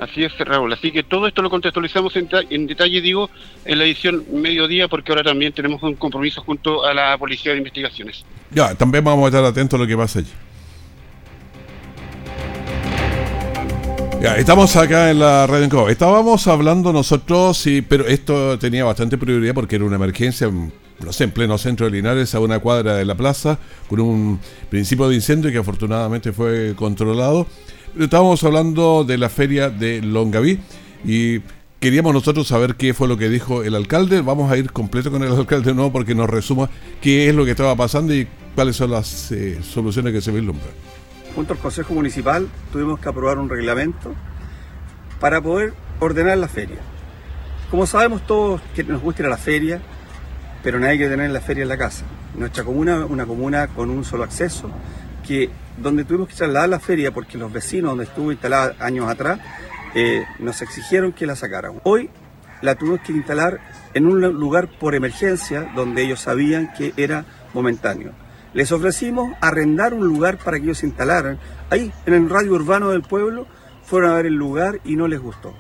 Así 0.03 0.25
es, 0.25 0.37
Raúl. 0.37 0.73
Así 0.73 0.91
que 0.91 1.05
todo 1.05 1.29
esto 1.29 1.43
lo 1.43 1.49
contextualizamos 1.49 2.13
en, 2.17 2.67
detalle, 2.67 3.01
digo, 3.01 3.31
en 3.65 3.79
la 3.79 3.85
edición 3.85 4.25
mediodía, 4.33 4.89
porque 4.89 5.13
ahora 5.13 5.23
también 5.23 5.53
tenemos 5.53 5.81
un 5.85 5.95
compromiso 5.95 6.43
junto 6.43 6.85
a 6.85 6.93
la 6.93 7.17
Policía 7.17 7.53
de 7.53 7.59
Investigaciones. 7.59 8.25
Ya, 8.51 8.75
también 8.75 9.05
vamos 9.05 9.25
a 9.25 9.29
estar 9.29 9.45
atentos 9.45 9.79
a 9.79 9.83
lo 9.83 9.87
que 9.87 9.97
pasa 9.97 10.19
allí. 10.19 10.31
Ya, 14.21 14.37
estamos 14.37 14.75
acá 14.77 15.11
en 15.11 15.21
la 15.21 15.47
red 15.47 15.63
en 15.63 15.89
Estábamos 15.89 16.47
hablando 16.49 16.93
nosotros, 16.93 17.57
sí, 17.57 17.83
pero 17.83 18.07
esto 18.07 18.59
tenía 18.59 18.85
bastante 18.85 19.17
prioridad 19.19 19.55
porque 19.55 19.77
era 19.77 19.85
una 19.85 19.97
emergencia, 19.97 20.49
no 21.01 21.13
sé, 21.13 21.25
en 21.25 21.31
pleno 21.31 21.59
centro 21.59 21.87
de 21.87 21.93
Linares, 21.93 22.35
a 22.35 22.41
una 22.41 22.59
cuadra 22.59 22.95
de 22.97 23.05
la 23.05 23.15
plaza, 23.15 23.59
con 23.89 24.01
un 24.01 24.41
principio 24.71 25.09
de 25.09 25.15
incendio 25.15 25.51
que 25.51 25.59
afortunadamente 25.59 26.33
fue 26.33 26.75
controlado. 26.77 27.47
Estábamos 27.99 28.43
hablando 28.45 29.05
de 29.05 29.19
la 29.19 29.29
feria 29.29 29.69
de 29.69 30.01
Longaví 30.01 30.59
y 31.05 31.41
queríamos 31.79 32.15
nosotros 32.15 32.47
saber 32.47 32.77
qué 32.77 32.95
fue 32.95 33.09
lo 33.09 33.19
que 33.19 33.29
dijo 33.29 33.63
el 33.63 33.75
alcalde. 33.75 34.23
Vamos 34.23 34.51
a 34.51 34.57
ir 34.57 34.73
completo 34.73 35.11
con 35.11 35.23
el 35.23 35.33
alcalde 35.37 35.75
nuevo 35.75 35.93
porque 35.93 36.15
nos 36.15 36.31
resuma 36.31 36.71
qué 37.01 37.29
es 37.29 37.35
lo 37.35 37.45
que 37.45 37.51
estaba 37.51 37.75
pasando 37.77 38.15
y 38.15 38.29
cuáles 38.55 38.77
son 38.77 38.93
las 38.93 39.33
eh, 39.33 39.59
soluciones 39.63 40.13
que 40.13 40.21
se 40.21 40.31
vislumbran. 40.31 40.71
Junto 41.35 41.55
al 41.55 41.59
Consejo 41.59 41.95
Municipal 41.95 42.49
tuvimos 42.73 43.01
que 43.01 43.09
aprobar 43.09 43.39
un 43.39 43.49
reglamento 43.49 44.15
para 45.19 45.41
poder 45.41 45.73
ordenar 46.01 46.39
la 46.39 46.49
feria. 46.49 46.79
Como 47.71 47.87
sabemos 47.87 48.27
todos 48.27 48.61
que 48.75 48.85
nos 48.85 49.01
gusta 49.01 49.23
ir 49.23 49.27
a 49.27 49.31
la 49.31 49.39
feria, 49.39 49.81
pero 50.63 50.79
nadie 50.79 50.97
quiere 50.97 51.13
tener 51.13 51.31
la 51.31 51.41
feria 51.41 51.63
en 51.63 51.69
la 51.69 51.79
casa. 51.79 52.05
Nuestra 52.37 52.65
comuna 52.65 53.05
es 53.05 53.11
una 53.11 53.27
comuna 53.27 53.69
con 53.69 53.91
un 53.91 54.05
solo 54.05 54.25
acceso, 54.25 54.71
que 55.27 55.51
donde 55.77 56.05
tuvimos 56.05 56.29
que 56.29 56.35
trasladar 56.35 56.69
la 56.69 56.81
feria 56.81 57.13
porque 57.13 57.39
los 57.39 57.53
vecinos 57.53 57.91
donde 57.91 58.05
estuvo 58.05 58.33
instalada 58.33 58.75
años 58.79 59.09
atrás 59.09 59.41
eh, 59.95 60.25
nos 60.39 60.63
exigieron 60.63 61.13
que 61.13 61.27
la 61.27 61.37
sacaran. 61.37 61.81
Hoy 61.85 62.11
la 62.61 62.77
tuvimos 62.77 63.01
que 63.01 63.13
instalar 63.13 63.61
en 63.95 64.07
un 64.07 64.21
lugar 64.21 64.69
por 64.69 64.95
emergencia 64.95 65.71
donde 65.75 66.03
ellos 66.03 66.21
sabían 66.21 66.73
que 66.73 66.95
era 66.97 67.25
momentáneo. 67.53 68.13
Les 68.55 68.71
ofrecimos 68.71 69.35
arrendar 69.41 69.95
un 69.95 70.07
lugar 70.07 70.39
para 70.39 70.59
que 70.59 70.65
ellos 70.65 70.79
se 70.79 70.87
instalaran. 70.87 71.39
Ahí, 71.71 71.93
en 72.07 72.15
el 72.15 72.29
radio 72.29 72.53
urbano 72.53 72.91
del 72.91 73.03
pueblo, 73.03 73.47
fueron 73.83 74.11
a 74.11 74.15
ver 74.15 74.27
el 74.27 74.35
lugar 74.35 74.81
y 74.85 74.97
no 74.97 75.09
les 75.09 75.21
gustó. 75.21 75.55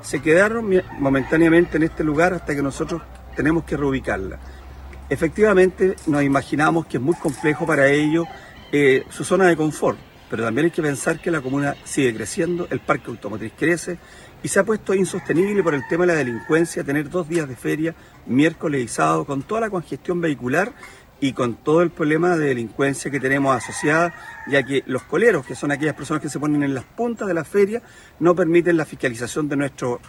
Se 0.00 0.22
quedaron 0.22 0.70
momentáneamente 0.98 1.76
en 1.76 1.82
este 1.82 2.04
lugar 2.04 2.32
hasta 2.34 2.54
que 2.54 2.62
nosotros 2.62 3.02
tenemos 3.36 3.64
que 3.64 3.76
reubicarla. 3.76 4.38
Efectivamente, 5.08 5.94
nos 6.06 6.22
imaginamos 6.22 6.86
que 6.86 6.96
es 6.96 7.02
muy 7.02 7.14
complejo 7.14 7.66
para 7.66 7.88
ellos 7.88 8.26
eh, 8.72 9.04
su 9.10 9.22
zona 9.22 9.46
de 9.46 9.56
confort, 9.56 9.98
pero 10.28 10.42
también 10.42 10.64
hay 10.66 10.70
que 10.72 10.82
pensar 10.82 11.20
que 11.20 11.30
la 11.30 11.40
comuna 11.40 11.76
sigue 11.84 12.14
creciendo, 12.14 12.66
el 12.70 12.80
parque 12.80 13.10
automotriz 13.10 13.52
crece 13.56 13.98
y 14.42 14.48
se 14.48 14.58
ha 14.58 14.64
puesto 14.64 14.94
insostenible 14.94 15.62
por 15.62 15.74
el 15.74 15.86
tema 15.88 16.04
de 16.04 16.12
la 16.12 16.18
delincuencia 16.18 16.82
tener 16.82 17.08
dos 17.08 17.28
días 17.28 17.48
de 17.48 17.56
feria, 17.56 17.94
miércoles 18.26 18.84
y 18.84 18.88
sábado, 18.88 19.24
con 19.24 19.42
toda 19.42 19.60
la 19.62 19.70
congestión 19.70 20.20
vehicular 20.20 20.72
y 21.20 21.32
con 21.32 21.54
todo 21.56 21.82
el 21.82 21.90
problema 21.90 22.36
de 22.36 22.48
delincuencia 22.48 23.10
que 23.10 23.20
tenemos 23.20 23.56
asociada, 23.56 24.14
ya 24.48 24.62
que 24.62 24.82
los 24.86 25.02
coleros, 25.02 25.46
que 25.46 25.54
son 25.54 25.72
aquellas 25.72 25.94
personas 25.94 26.22
que 26.22 26.28
se 26.28 26.38
ponen 26.38 26.62
en 26.62 26.74
las 26.74 26.84
puntas 26.84 27.26
de 27.28 27.34
la 27.34 27.44
feria, 27.44 27.82
no 28.20 28.34
permiten 28.34 28.76
la 28.76 28.84
fiscalización 28.84 29.48
de 29.48 29.56
nuestros 29.56 30.00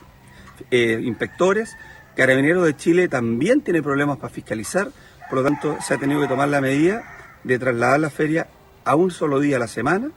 eh, 0.72 1.00
inspectores. 1.04 1.76
Carabineros 2.18 2.66
de 2.66 2.76
Chile 2.76 3.08
también 3.08 3.62
tiene 3.62 3.84
problemas 3.84 4.18
para 4.18 4.34
fiscalizar, 4.34 4.90
por 5.30 5.38
lo 5.38 5.44
tanto 5.44 5.78
se 5.86 5.94
ha 5.94 5.98
tenido 6.00 6.20
que 6.20 6.28
tomar 6.28 6.50
la 6.50 6.62
medida 6.62 7.04
de 7.44 7.60
trasladar 7.60 8.00
la 8.00 8.10
feria 8.10 8.48
a 8.86 8.96
un 8.96 9.12
solo 9.12 9.40
día 9.40 9.58
a 9.58 9.60
la 9.60 9.68
semana. 9.68 10.10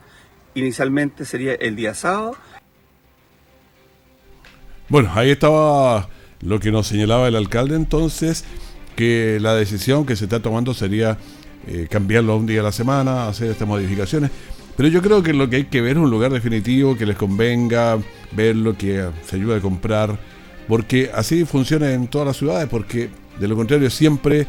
Inicialmente 0.55 1.25
sería 1.25 1.53
el 1.53 1.75
día 1.75 1.93
sábado. 1.93 2.35
Bueno, 4.89 5.11
ahí 5.13 5.29
estaba 5.29 6.09
lo 6.41 6.59
que 6.59 6.71
nos 6.71 6.87
señalaba 6.87 7.27
el 7.27 7.35
alcalde 7.35 7.75
entonces, 7.75 8.45
que 8.95 9.37
la 9.39 9.53
decisión 9.53 10.07
que 10.07 10.15
se 10.15 10.23
está 10.23 10.39
tomando 10.39 10.73
sería 10.73 11.19
eh, 11.67 11.87
cambiarlo 11.87 12.33
a 12.33 12.35
un 12.35 12.47
día 12.47 12.61
a 12.61 12.63
la 12.63 12.71
semana, 12.71 13.27
hacer 13.27 13.51
estas 13.51 13.67
modificaciones. 13.67 14.31
Pero 14.75 14.89
yo 14.89 15.03
creo 15.03 15.21
que 15.21 15.33
lo 15.33 15.51
que 15.51 15.57
hay 15.57 15.65
que 15.65 15.81
ver 15.81 15.97
es 15.97 16.03
un 16.03 16.09
lugar 16.09 16.31
definitivo 16.31 16.97
que 16.97 17.05
les 17.05 17.15
convenga, 17.15 17.99
ver 18.31 18.55
lo 18.55 18.75
que 18.75 19.07
se 19.23 19.35
ayuda 19.35 19.57
a 19.57 19.59
comprar, 19.59 20.17
porque 20.67 21.11
así 21.13 21.45
funciona 21.45 21.91
en 21.91 22.07
todas 22.07 22.27
las 22.27 22.37
ciudades, 22.37 22.67
porque 22.69 23.09
de 23.39 23.47
lo 23.47 23.55
contrario 23.55 23.89
siempre 23.89 24.47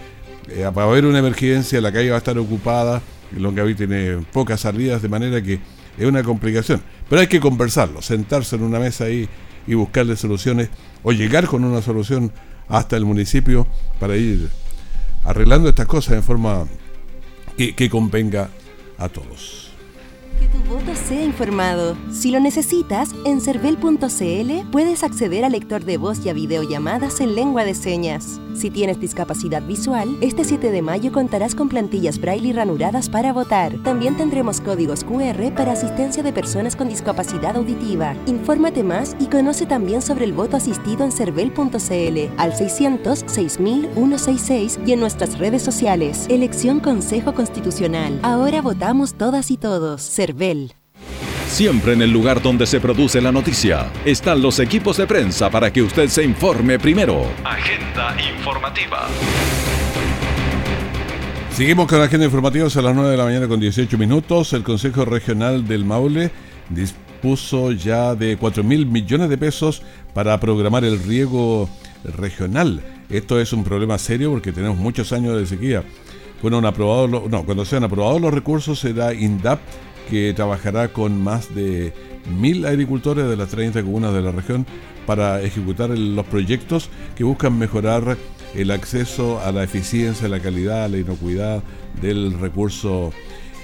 eh, 0.48 0.68
para 0.74 0.88
haber 0.88 1.06
una 1.06 1.18
emergencia, 1.18 1.80
la 1.80 1.92
calle 1.92 2.10
va 2.10 2.16
a 2.16 2.18
estar 2.18 2.36
ocupada, 2.38 3.00
Longaví 3.36 3.74
tiene 3.74 4.24
pocas 4.32 4.60
salidas, 4.60 5.00
de 5.02 5.08
manera 5.08 5.40
que 5.42 5.60
es 5.96 6.06
una 6.06 6.22
complicación. 6.22 6.82
Pero 7.08 7.20
hay 7.20 7.28
que 7.28 7.40
conversarlo, 7.40 8.02
sentarse 8.02 8.56
en 8.56 8.62
una 8.62 8.78
mesa 8.78 9.04
ahí 9.04 9.28
y 9.66 9.74
buscarle 9.74 10.16
soluciones 10.16 10.68
o 11.02 11.12
llegar 11.12 11.46
con 11.46 11.64
una 11.64 11.82
solución 11.82 12.32
hasta 12.68 12.96
el 12.96 13.04
municipio 13.04 13.66
para 14.00 14.16
ir 14.16 14.48
arreglando 15.24 15.68
estas 15.68 15.86
cosas 15.86 16.16
de 16.16 16.22
forma 16.22 16.64
que, 17.56 17.74
que 17.74 17.88
convenga 17.88 18.48
a 18.98 19.08
todos. 19.08 19.70
Que 20.40 20.48
sea 21.02 21.24
informado. 21.24 21.96
Si 22.10 22.30
lo 22.30 22.40
necesitas, 22.40 23.10
en 23.24 23.40
cervel.cl 23.40 24.70
puedes 24.70 25.02
acceder 25.02 25.44
al 25.44 25.52
lector 25.52 25.84
de 25.84 25.96
voz 25.96 26.24
y 26.24 26.28
a 26.28 26.32
videollamadas 26.32 27.20
en 27.20 27.34
lengua 27.34 27.64
de 27.64 27.74
señas. 27.74 28.40
Si 28.54 28.70
tienes 28.70 29.00
discapacidad 29.00 29.62
visual, 29.62 30.16
este 30.20 30.44
7 30.44 30.70
de 30.70 30.82
mayo 30.82 31.12
contarás 31.12 31.54
con 31.54 31.68
plantillas 31.68 32.20
braille 32.20 32.52
ranuradas 32.52 33.08
para 33.08 33.32
votar. 33.32 33.76
También 33.82 34.16
tendremos 34.16 34.60
códigos 34.60 35.04
QR 35.04 35.52
para 35.54 35.72
asistencia 35.72 36.22
de 36.22 36.32
personas 36.32 36.76
con 36.76 36.88
discapacidad 36.88 37.56
auditiva. 37.56 38.14
Infórmate 38.26 38.82
más 38.82 39.16
y 39.18 39.26
conoce 39.26 39.66
también 39.66 40.02
sobre 40.02 40.24
el 40.24 40.32
voto 40.32 40.56
asistido 40.56 41.04
en 41.04 41.12
cervel.cl 41.12 42.34
al 42.36 42.54
600 42.54 43.24
6166 43.26 44.80
y 44.86 44.92
en 44.92 45.00
nuestras 45.00 45.38
redes 45.38 45.62
sociales. 45.62 46.26
Elección 46.28 46.80
Consejo 46.80 47.34
Constitucional. 47.34 48.18
Ahora 48.22 48.60
votamos 48.62 49.14
todas 49.14 49.50
y 49.50 49.56
todos. 49.56 50.02
Siempre 51.52 51.92
en 51.92 52.00
el 52.00 52.10
lugar 52.10 52.40
donde 52.40 52.66
se 52.66 52.80
produce 52.80 53.20
la 53.20 53.30
noticia 53.30 53.92
están 54.06 54.40
los 54.40 54.58
equipos 54.58 54.96
de 54.96 55.06
prensa 55.06 55.50
para 55.50 55.70
que 55.70 55.82
usted 55.82 56.08
se 56.08 56.24
informe 56.24 56.78
primero. 56.78 57.26
Agenda 57.44 58.16
informativa. 58.34 59.06
Seguimos 61.50 61.88
con 61.88 61.98
la 61.98 62.06
agenda 62.06 62.24
informativa 62.24 62.68
a 62.74 62.80
las 62.80 62.94
9 62.94 63.10
de 63.10 63.16
la 63.18 63.24
mañana 63.24 63.48
con 63.48 63.60
18 63.60 63.98
minutos. 63.98 64.54
El 64.54 64.62
Consejo 64.62 65.04
Regional 65.04 65.68
del 65.68 65.84
Maule 65.84 66.30
dispuso 66.70 67.72
ya 67.72 68.14
de 68.14 68.38
4 68.38 68.64
mil 68.64 68.86
millones 68.86 69.28
de 69.28 69.36
pesos 69.36 69.82
para 70.14 70.40
programar 70.40 70.86
el 70.86 71.02
riego 71.02 71.68
regional 72.16 72.80
Esto 73.10 73.38
es 73.38 73.52
un 73.52 73.62
problema 73.62 73.98
serio 73.98 74.30
porque 74.30 74.52
tenemos 74.52 74.78
muchos 74.78 75.12
años 75.12 75.36
de 75.36 75.46
sequía. 75.46 75.84
Bueno, 76.40 76.66
aprobados 76.66 77.10
no, 77.30 77.44
cuando 77.44 77.66
sean 77.66 77.84
aprobados 77.84 78.22
los 78.22 78.32
recursos 78.32 78.78
será 78.78 79.12
INDAP 79.12 79.60
que 80.10 80.32
trabajará 80.34 80.88
con 80.88 81.22
más 81.22 81.54
de 81.54 81.92
mil 82.38 82.66
agricultores 82.66 83.28
de 83.28 83.36
las 83.36 83.48
30 83.48 83.82
comunas 83.82 84.12
de 84.12 84.22
la 84.22 84.32
región 84.32 84.66
para 85.06 85.42
ejecutar 85.42 85.90
los 85.90 86.26
proyectos 86.26 86.88
que 87.16 87.24
buscan 87.24 87.58
mejorar 87.58 88.16
el 88.54 88.70
acceso 88.70 89.40
a 89.40 89.50
la 89.52 89.64
eficiencia, 89.64 90.28
la 90.28 90.40
calidad, 90.40 90.88
la 90.88 90.98
inocuidad 90.98 91.62
del 92.00 92.38
recurso 92.38 93.12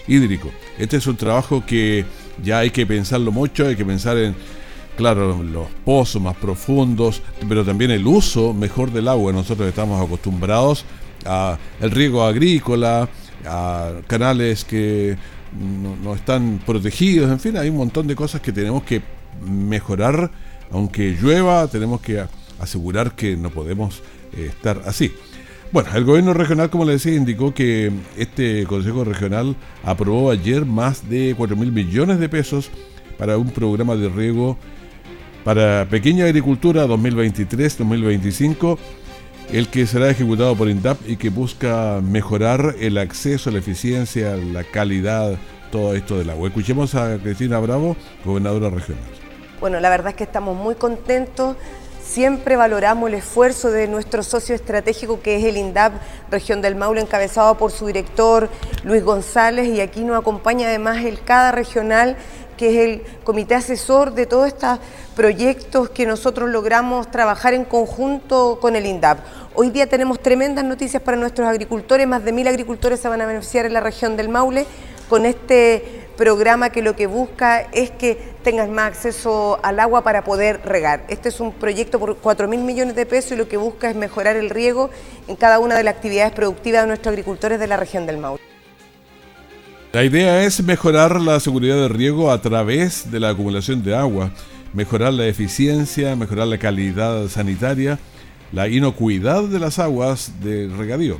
hídrico. 0.06 0.50
Este 0.78 0.96
es 0.96 1.06
un 1.06 1.16
trabajo 1.16 1.64
que 1.66 2.04
ya 2.42 2.60
hay 2.60 2.70
que 2.70 2.86
pensarlo 2.86 3.30
mucho, 3.30 3.66
hay 3.66 3.76
que 3.76 3.84
pensar 3.84 4.16
en, 4.16 4.34
claro, 4.96 5.42
los 5.42 5.68
pozos 5.84 6.22
más 6.22 6.36
profundos, 6.36 7.22
pero 7.48 7.64
también 7.64 7.90
el 7.90 8.06
uso 8.06 8.54
mejor 8.54 8.90
del 8.90 9.08
agua. 9.08 9.32
Nosotros 9.32 9.68
estamos 9.68 10.04
acostumbrados 10.04 10.84
a 11.26 11.58
el 11.80 11.90
riego 11.90 12.24
agrícola, 12.24 13.08
a 13.44 13.92
canales 14.06 14.64
que 14.64 15.16
no, 15.52 16.14
están 16.14 16.60
protegidos, 16.64 17.30
en 17.30 17.40
fin, 17.40 17.56
hay 17.56 17.68
un 17.68 17.76
montón 17.76 18.06
de 18.06 18.14
cosas 18.14 18.40
que 18.40 18.52
tenemos 18.52 18.82
que 18.82 19.02
mejorar, 19.46 20.30
aunque 20.70 21.16
llueva, 21.20 21.66
tenemos 21.68 22.00
que 22.00 22.24
asegurar 22.60 23.12
que 23.12 23.36
no 23.36 23.50
podemos 23.50 24.02
eh, 24.36 24.46
estar 24.50 24.82
así. 24.86 25.12
Bueno, 25.70 25.90
el 25.94 26.04
gobierno 26.04 26.32
regional, 26.32 26.70
como 26.70 26.86
le 26.86 26.92
decía, 26.92 27.14
indicó 27.14 27.52
que 27.52 27.92
este 28.16 28.64
Consejo 28.64 29.04
Regional 29.04 29.54
aprobó 29.84 30.30
ayer 30.30 30.64
más 30.64 31.08
de 31.10 31.34
4 31.36 31.56
mil 31.56 31.72
millones 31.72 32.18
de 32.18 32.28
pesos 32.30 32.70
para 33.18 33.36
un 33.36 33.50
programa 33.50 33.94
de 33.94 34.08
riego 34.08 34.56
para 35.44 35.86
pequeña 35.88 36.24
agricultura 36.24 36.86
2023-2025, 36.86 38.78
el 39.52 39.68
que 39.68 39.86
será 39.86 40.10
ejecutado 40.10 40.56
por 40.56 40.68
INDAP 40.68 40.98
y 41.06 41.16
que 41.16 41.30
busca 41.30 42.00
mejorar 42.02 42.74
el 42.80 42.98
acceso, 42.98 43.50
la 43.50 43.58
eficiencia, 43.58 44.36
la 44.36 44.64
calidad, 44.64 45.36
todo 45.70 45.94
esto 45.94 46.18
del 46.18 46.30
agua. 46.30 46.48
Escuchemos 46.48 46.94
a 46.94 47.18
Cristina 47.18 47.58
Bravo, 47.58 47.96
gobernadora 48.24 48.70
regional. 48.70 49.04
Bueno, 49.60 49.80
la 49.80 49.90
verdad 49.90 50.10
es 50.10 50.14
que 50.16 50.24
estamos 50.24 50.56
muy 50.56 50.74
contentos 50.74 51.56
Siempre 52.08 52.56
valoramos 52.56 53.10
el 53.10 53.16
esfuerzo 53.16 53.70
de 53.70 53.86
nuestro 53.86 54.22
socio 54.22 54.54
estratégico 54.54 55.20
que 55.20 55.36
es 55.36 55.44
el 55.44 55.58
INDAP 55.58 55.92
Región 56.30 56.62
del 56.62 56.74
Maule, 56.74 57.02
encabezado 57.02 57.58
por 57.58 57.70
su 57.70 57.86
director 57.86 58.48
Luis 58.82 59.04
González, 59.04 59.68
y 59.68 59.82
aquí 59.82 60.00
nos 60.04 60.18
acompaña 60.18 60.68
además 60.68 61.04
el 61.04 61.22
CADA 61.22 61.52
regional, 61.52 62.16
que 62.58 62.68
es 62.68 62.76
el 62.76 63.02
comité 63.24 63.54
asesor 63.54 64.12
de 64.12 64.26
todos 64.26 64.48
estos 64.48 64.78
proyectos 65.16 65.88
que 65.88 66.04
nosotros 66.04 66.50
logramos 66.50 67.10
trabajar 67.10 67.54
en 67.54 67.64
conjunto 67.64 68.58
con 68.60 68.76
el 68.76 68.84
INDAP. 68.84 69.20
Hoy 69.54 69.70
día 69.70 69.86
tenemos 69.86 70.20
tremendas 70.20 70.64
noticias 70.64 71.02
para 71.02 71.16
nuestros 71.16 71.48
agricultores, 71.48 72.06
más 72.06 72.22
de 72.22 72.32
mil 72.32 72.46
agricultores 72.46 73.00
se 73.00 73.08
van 73.08 73.22
a 73.22 73.26
beneficiar 73.26 73.64
en 73.64 73.72
la 73.72 73.80
región 73.80 74.18
del 74.18 74.28
Maule 74.28 74.66
con 75.08 75.24
este 75.24 76.06
programa 76.18 76.70
que 76.70 76.82
lo 76.82 76.96
que 76.96 77.06
busca 77.06 77.60
es 77.72 77.90
que 77.92 78.18
tengas 78.42 78.68
más 78.68 78.88
acceso 78.88 79.60
al 79.62 79.78
agua 79.78 80.02
para 80.02 80.24
poder 80.24 80.60
regar. 80.64 81.04
Este 81.08 81.28
es 81.28 81.38
un 81.38 81.52
proyecto 81.52 81.98
por 82.00 82.16
4 82.16 82.48
mil 82.48 82.60
millones 82.60 82.96
de 82.96 83.06
pesos 83.06 83.32
y 83.32 83.36
lo 83.36 83.48
que 83.48 83.56
busca 83.56 83.88
es 83.88 83.96
mejorar 83.96 84.36
el 84.36 84.50
riego 84.50 84.90
en 85.28 85.36
cada 85.36 85.60
una 85.60 85.76
de 85.76 85.84
las 85.84 85.94
actividades 85.94 86.32
productivas 86.32 86.82
de 86.82 86.88
nuestros 86.88 87.12
agricultores 87.12 87.60
de 87.60 87.66
la 87.68 87.76
región 87.76 88.04
del 88.04 88.18
Maule. 88.18 88.47
La 89.90 90.04
idea 90.04 90.44
es 90.44 90.62
mejorar 90.62 91.18
la 91.18 91.40
seguridad 91.40 91.76
de 91.76 91.88
riego 91.88 92.30
a 92.30 92.42
través 92.42 93.10
de 93.10 93.20
la 93.20 93.30
acumulación 93.30 93.82
de 93.82 93.96
agua, 93.96 94.32
mejorar 94.74 95.14
la 95.14 95.26
eficiencia, 95.26 96.14
mejorar 96.14 96.46
la 96.46 96.58
calidad 96.58 97.26
sanitaria, 97.28 97.98
la 98.52 98.68
inocuidad 98.68 99.44
de 99.44 99.58
las 99.58 99.78
aguas 99.78 100.42
de 100.42 100.68
regadío. 100.68 101.16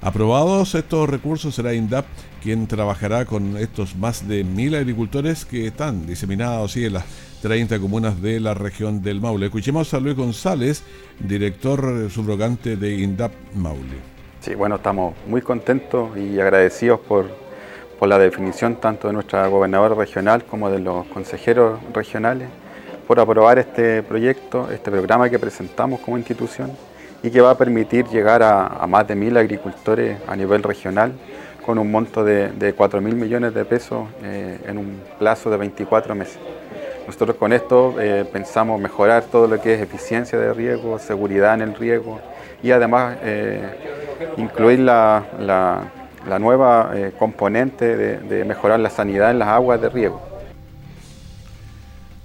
Aprobados 0.00 0.74
estos 0.74 1.06
recursos 1.10 1.54
será 1.54 1.74
INDAP 1.74 2.06
quien 2.42 2.66
trabajará 2.66 3.26
con 3.26 3.58
estos 3.58 3.94
más 3.94 4.26
de 4.26 4.42
mil 4.42 4.74
agricultores 4.74 5.44
que 5.44 5.66
están 5.66 6.06
diseminados 6.06 6.74
en 6.78 6.94
las 6.94 7.04
30 7.42 7.78
comunas 7.78 8.22
de 8.22 8.40
la 8.40 8.54
región 8.54 9.02
del 9.02 9.20
Maule. 9.20 9.46
Escuchemos 9.46 9.92
a 9.92 10.00
Luis 10.00 10.16
González, 10.16 10.82
director 11.20 12.10
subrogante 12.10 12.76
de 12.76 12.94
INDAP 13.02 13.32
Maule. 13.54 14.12
Sí, 14.40 14.54
bueno, 14.54 14.76
estamos 14.76 15.14
muy 15.28 15.42
contentos 15.42 16.16
y 16.16 16.40
agradecidos 16.40 16.98
por, 16.98 17.41
por 18.02 18.08
la 18.08 18.18
definición 18.18 18.74
tanto 18.74 19.06
de 19.06 19.14
nuestra 19.14 19.46
gobernadora 19.46 19.94
regional 19.94 20.42
como 20.42 20.68
de 20.68 20.80
los 20.80 21.06
consejeros 21.06 21.78
regionales 21.94 22.48
por 23.06 23.20
aprobar 23.20 23.60
este 23.60 24.02
proyecto, 24.02 24.68
este 24.72 24.90
programa 24.90 25.30
que 25.30 25.38
presentamos 25.38 26.00
como 26.00 26.18
institución 26.18 26.72
y 27.22 27.30
que 27.30 27.40
va 27.40 27.52
a 27.52 27.54
permitir 27.56 28.04
llegar 28.08 28.42
a, 28.42 28.84
más 28.88 29.06
de 29.06 29.14
mil 29.14 29.36
agricultores 29.36 30.18
a 30.26 30.34
nivel 30.34 30.64
regional 30.64 31.12
con 31.64 31.78
un 31.78 31.92
monto 31.92 32.24
de, 32.24 32.48
de 32.48 32.72
4 32.72 33.00
mil 33.00 33.14
millones 33.14 33.54
de 33.54 33.64
pesos 33.64 34.08
eh, 34.24 34.58
en 34.66 34.78
un 34.78 35.00
plazo 35.20 35.48
de 35.48 35.58
24 35.58 36.12
meses. 36.16 36.40
Nosotros 37.06 37.36
con 37.36 37.52
esto 37.52 37.94
eh, 38.00 38.24
pensamos 38.24 38.80
mejorar 38.80 39.22
todo 39.30 39.46
lo 39.46 39.60
que 39.60 39.74
es 39.74 39.80
eficiencia 39.80 40.40
de 40.40 40.52
riego, 40.52 40.98
seguridad 40.98 41.54
en 41.54 41.60
el 41.60 41.74
riego 41.76 42.18
y 42.64 42.72
además 42.72 43.16
eh, 43.22 43.62
incluir 44.38 44.80
la, 44.80 45.22
nueva 46.38 46.92
componente 47.18 47.96
de, 47.96 48.18
de 48.18 48.44
mejorar 48.44 48.80
la 48.80 48.90
sanidad 48.90 49.30
en 49.30 49.38
las 49.38 49.48
aguas 49.48 49.80
de 49.80 49.88
riego. 49.88 50.20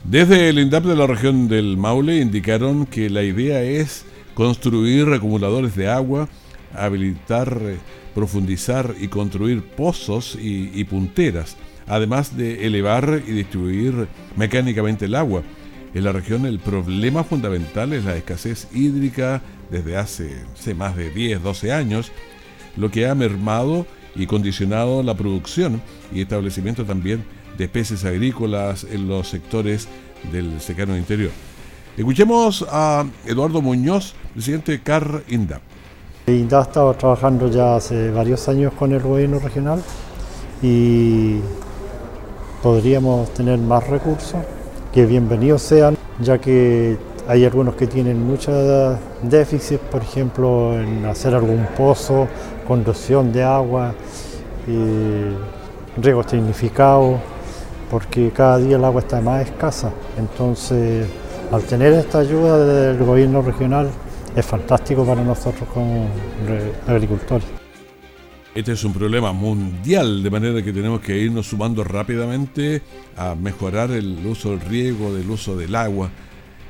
Desde 0.04 0.48
el 0.48 0.60
INDAP 0.60 0.86
de 0.86 0.96
la 0.96 1.06
región 1.06 1.50
del 1.50 1.76
Maule 1.76 2.20
indicaron 2.20 2.86
que 2.86 3.10
la 3.10 3.24
idea 3.24 3.62
es 3.62 4.06
construir 4.36 5.12
acumuladores 5.12 5.76
de 5.76 5.90
agua, 5.90 6.30
habilitar, 6.74 7.58
eh, 7.62 7.78
profundizar 8.16 8.96
y 9.00 9.10
construir 9.10 9.64
pozos 9.64 10.38
y, 10.40 10.82
punteras, 10.86 11.58
además 11.88 12.38
de 12.38 12.66
elevar 12.66 13.22
y 13.28 13.32
distribuir 13.32 14.08
mecánicamente 14.38 15.06
el 15.06 15.16
agua. 15.16 15.44
En 15.94 16.06
la 16.06 16.14
región 16.14 16.46
el 16.46 16.60
problema 16.60 17.26
fundamental 17.26 17.92
es 17.92 18.06
la 18.06 18.16
escasez 18.16 18.70
hídrica 18.74 19.42
desde 19.70 19.98
hace, 19.98 20.46
más 20.74 20.96
de 20.96 21.10
10, 21.10 21.44
12 21.44 21.74
años, 21.74 22.12
lo 22.78 22.90
que 22.90 23.08
ha 23.08 23.16
mermado 23.16 23.86
y 24.16 24.26
condicionado 24.26 25.04
la 25.04 25.16
producción 25.16 25.82
y 26.14 26.22
establecimiento 26.22 26.86
también 26.86 27.24
de 27.58 27.66
especies 27.66 28.06
agrícolas 28.06 28.86
en 28.90 29.08
los 29.08 29.28
sectores 29.28 29.88
del 30.32 30.62
secano 30.62 30.98
interior. 30.98 31.32
Escuchemos 31.98 32.66
a 32.70 33.06
Eduardo 33.26 33.62
Muñoz, 33.62 34.14
presidente 34.34 34.74
de 34.74 34.82
CAR 34.82 35.24
INDAP. 35.28 35.62
INDAP 36.28 36.60
ha 36.60 36.64
estado 36.64 36.94
trabajando 36.94 37.50
ya 37.50 37.76
hace 37.76 38.12
varios 38.12 38.48
años 38.48 38.74
con 38.74 38.92
el 38.92 39.02
gobierno 39.02 39.40
regional 39.40 39.82
y 40.62 41.38
podríamos 42.62 43.34
tener 43.34 43.58
más 43.60 43.88
recursos, 43.88 44.42
que 44.94 45.06
bienvenidos 45.06 45.62
sean, 45.62 45.98
ya 46.20 46.40
que 46.40 46.98
hay 47.28 47.46
algunos 47.46 47.76
que 47.76 47.88
tienen 47.88 48.26
muchos 48.26 48.98
déficits, 49.24 49.82
por 49.92 50.02
ejemplo, 50.02 50.80
en 50.80 51.06
hacer 51.06 51.36
algún 51.36 51.66
pozo, 51.78 52.28
conducción 52.68 53.32
de 53.32 53.44
agua, 53.44 53.96
riego 56.02 56.24
significado, 56.24 57.20
porque 57.90 58.32
cada 58.32 58.58
día 58.58 58.76
el 58.76 58.84
agua 58.84 59.02
está 59.02 59.22
más 59.22 59.46
escasa. 59.46 59.92
Entonces, 60.18 61.08
al 61.52 61.64
tener 61.64 61.94
esta 61.94 62.20
ayuda 62.20 62.66
del 62.66 62.98
gobierno 63.04 63.42
regional 63.42 63.90
es 64.36 64.46
fantástico 64.46 65.06
para 65.06 65.24
nosotros 65.24 65.68
como 65.74 66.08
agricultores. 66.86 67.48
Este 68.54 68.72
es 68.72 68.84
un 68.84 68.92
problema 68.92 69.32
mundial, 69.34 70.24
de 70.24 70.32
manera 70.32 70.64
que 70.64 70.74
tenemos 70.74 71.00
que 71.00 71.16
irnos 71.18 71.48
sumando 71.48 71.84
rápidamente 71.84 72.82
a 73.16 73.36
mejorar 73.36 73.92
el 73.92 74.26
uso 74.26 74.50
del 74.50 74.62
riego, 74.62 75.14
del 75.14 75.30
uso 75.30 75.56
del 75.56 75.76
agua. 75.76 76.10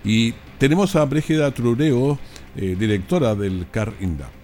Y 0.04 0.34
tenemos 0.58 0.96
a 0.98 1.06
Brígida 1.06 1.50
Trureo, 1.52 2.20
eh, 2.58 2.76
directora 2.78 3.36
del 3.36 3.68
CAR 3.72 3.94
INDAP. 4.02 4.37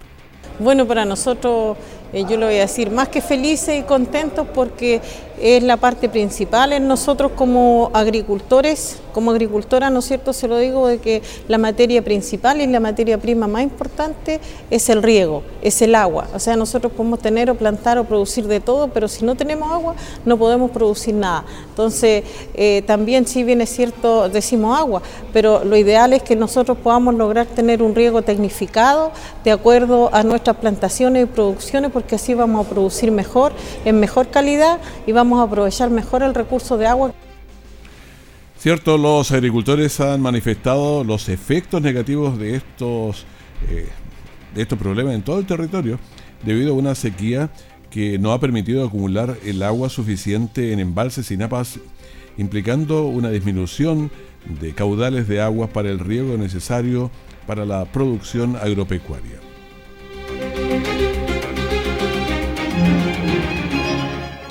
Bueno, 0.58 0.86
para 0.86 1.04
nosotros 1.04 1.76
eh, 2.14 2.24
yo 2.28 2.36
le 2.36 2.46
voy 2.46 2.54
a 2.54 2.60
decir, 2.60 2.90
más 2.92 3.08
que 3.08 3.20
felices 3.20 3.78
y 3.78 3.82
contentos 3.82 4.46
porque 4.54 5.00
es 5.40 5.62
la 5.62 5.76
parte 5.76 6.08
principal 6.08 6.72
en 6.72 6.86
nosotros 6.86 7.32
como 7.34 7.90
agricultores, 7.92 8.98
como 9.12 9.32
agricultora, 9.32 9.90
¿no 9.90 9.98
es 9.98 10.04
cierto? 10.06 10.32
Se 10.32 10.48
lo 10.48 10.58
digo 10.58 10.86
de 10.86 10.98
que 10.98 11.22
la 11.48 11.58
materia 11.58 12.02
principal 12.02 12.60
y 12.60 12.66
la 12.66 12.80
materia 12.80 13.18
prima 13.18 13.46
más 13.46 13.62
importante 13.62 14.40
es 14.70 14.88
el 14.88 15.02
riego, 15.02 15.42
es 15.60 15.82
el 15.82 15.94
agua. 15.94 16.28
O 16.34 16.38
sea, 16.38 16.56
nosotros 16.56 16.92
podemos 16.92 17.18
tener 17.18 17.50
o 17.50 17.56
plantar 17.56 17.98
o 17.98 18.04
producir 18.04 18.46
de 18.46 18.60
todo, 18.60 18.88
pero 18.88 19.08
si 19.08 19.24
no 19.24 19.34
tenemos 19.34 19.70
agua 19.70 19.94
no 20.24 20.36
podemos 20.36 20.70
producir 20.70 21.14
nada. 21.14 21.44
Entonces, 21.68 22.24
eh, 22.54 22.82
también 22.86 23.26
si 23.26 23.42
bien 23.42 23.60
es 23.60 23.70
cierto, 23.70 24.28
decimos 24.28 24.78
agua, 24.78 25.02
pero 25.32 25.64
lo 25.64 25.76
ideal 25.76 26.12
es 26.12 26.22
que 26.22 26.36
nosotros 26.36 26.78
podamos 26.78 27.14
lograr 27.14 27.46
tener 27.46 27.82
un 27.82 27.94
riego 27.94 28.22
tecnificado 28.22 29.10
de 29.42 29.50
acuerdo 29.50 30.10
a 30.12 30.22
nuestras 30.22 30.56
plantaciones 30.56 31.24
y 31.24 31.26
producciones, 31.26 31.90
que 32.06 32.16
así 32.16 32.34
vamos 32.34 32.66
a 32.66 32.70
producir 32.70 33.10
mejor, 33.10 33.52
en 33.84 34.00
mejor 34.00 34.30
calidad 34.30 34.78
y 35.06 35.12
vamos 35.12 35.40
a 35.40 35.44
aprovechar 35.44 35.90
mejor 35.90 36.22
el 36.22 36.34
recurso 36.34 36.76
de 36.76 36.86
agua. 36.86 37.12
Cierto, 38.58 38.96
los 38.96 39.30
agricultores 39.30 40.00
han 40.00 40.22
manifestado 40.22 41.04
los 41.04 41.28
efectos 41.28 41.82
negativos 41.82 42.38
de 42.38 42.56
estos 42.56 43.26
eh, 43.68 43.88
de 44.54 44.62
estos 44.62 44.78
problemas 44.78 45.14
en 45.14 45.22
todo 45.22 45.38
el 45.38 45.46
territorio 45.46 45.98
debido 46.44 46.72
a 46.72 46.76
una 46.76 46.94
sequía 46.94 47.50
que 47.90 48.18
no 48.18 48.32
ha 48.32 48.40
permitido 48.40 48.84
acumular 48.84 49.36
el 49.44 49.62
agua 49.62 49.88
suficiente 49.88 50.72
en 50.72 50.80
embalses 50.80 51.30
y 51.30 51.36
napas, 51.36 51.78
implicando 52.36 53.06
una 53.06 53.30
disminución 53.30 54.10
de 54.60 54.74
caudales 54.74 55.28
de 55.28 55.40
agua 55.40 55.68
para 55.68 55.90
el 55.90 55.98
riego 55.98 56.36
necesario 56.36 57.10
para 57.46 57.64
la 57.64 57.84
producción 57.84 58.56
agropecuaria. 58.56 59.43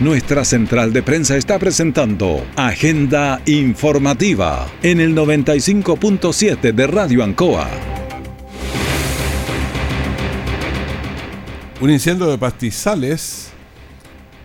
Nuestra 0.00 0.44
central 0.44 0.92
de 0.92 1.02
prensa 1.02 1.38
está 1.38 1.58
presentando 1.58 2.44
Agenda 2.54 3.40
Informativa 3.46 4.70
en 4.82 5.00
el 5.00 5.16
95.7 5.16 6.74
de 6.74 6.86
Radio 6.86 7.24
Ancoa. 7.24 7.66
Un 11.80 11.90
incendio 11.90 12.26
de 12.26 12.36
pastizales, 12.36 13.52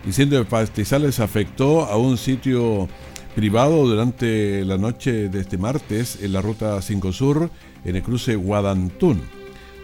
incendio 0.06 0.38
de 0.38 0.46
pastizales 0.46 1.20
afectó 1.20 1.84
a 1.84 1.98
un 1.98 2.16
sitio 2.16 2.88
privado 3.34 3.86
durante 3.86 4.64
la 4.64 4.78
noche 4.78 5.28
de 5.28 5.40
este 5.40 5.58
martes 5.58 6.18
en 6.22 6.32
la 6.32 6.40
ruta 6.40 6.80
5 6.80 7.12
Sur 7.12 7.50
en 7.84 7.96
el 7.96 8.02
cruce 8.02 8.36
Guadantún. 8.36 9.20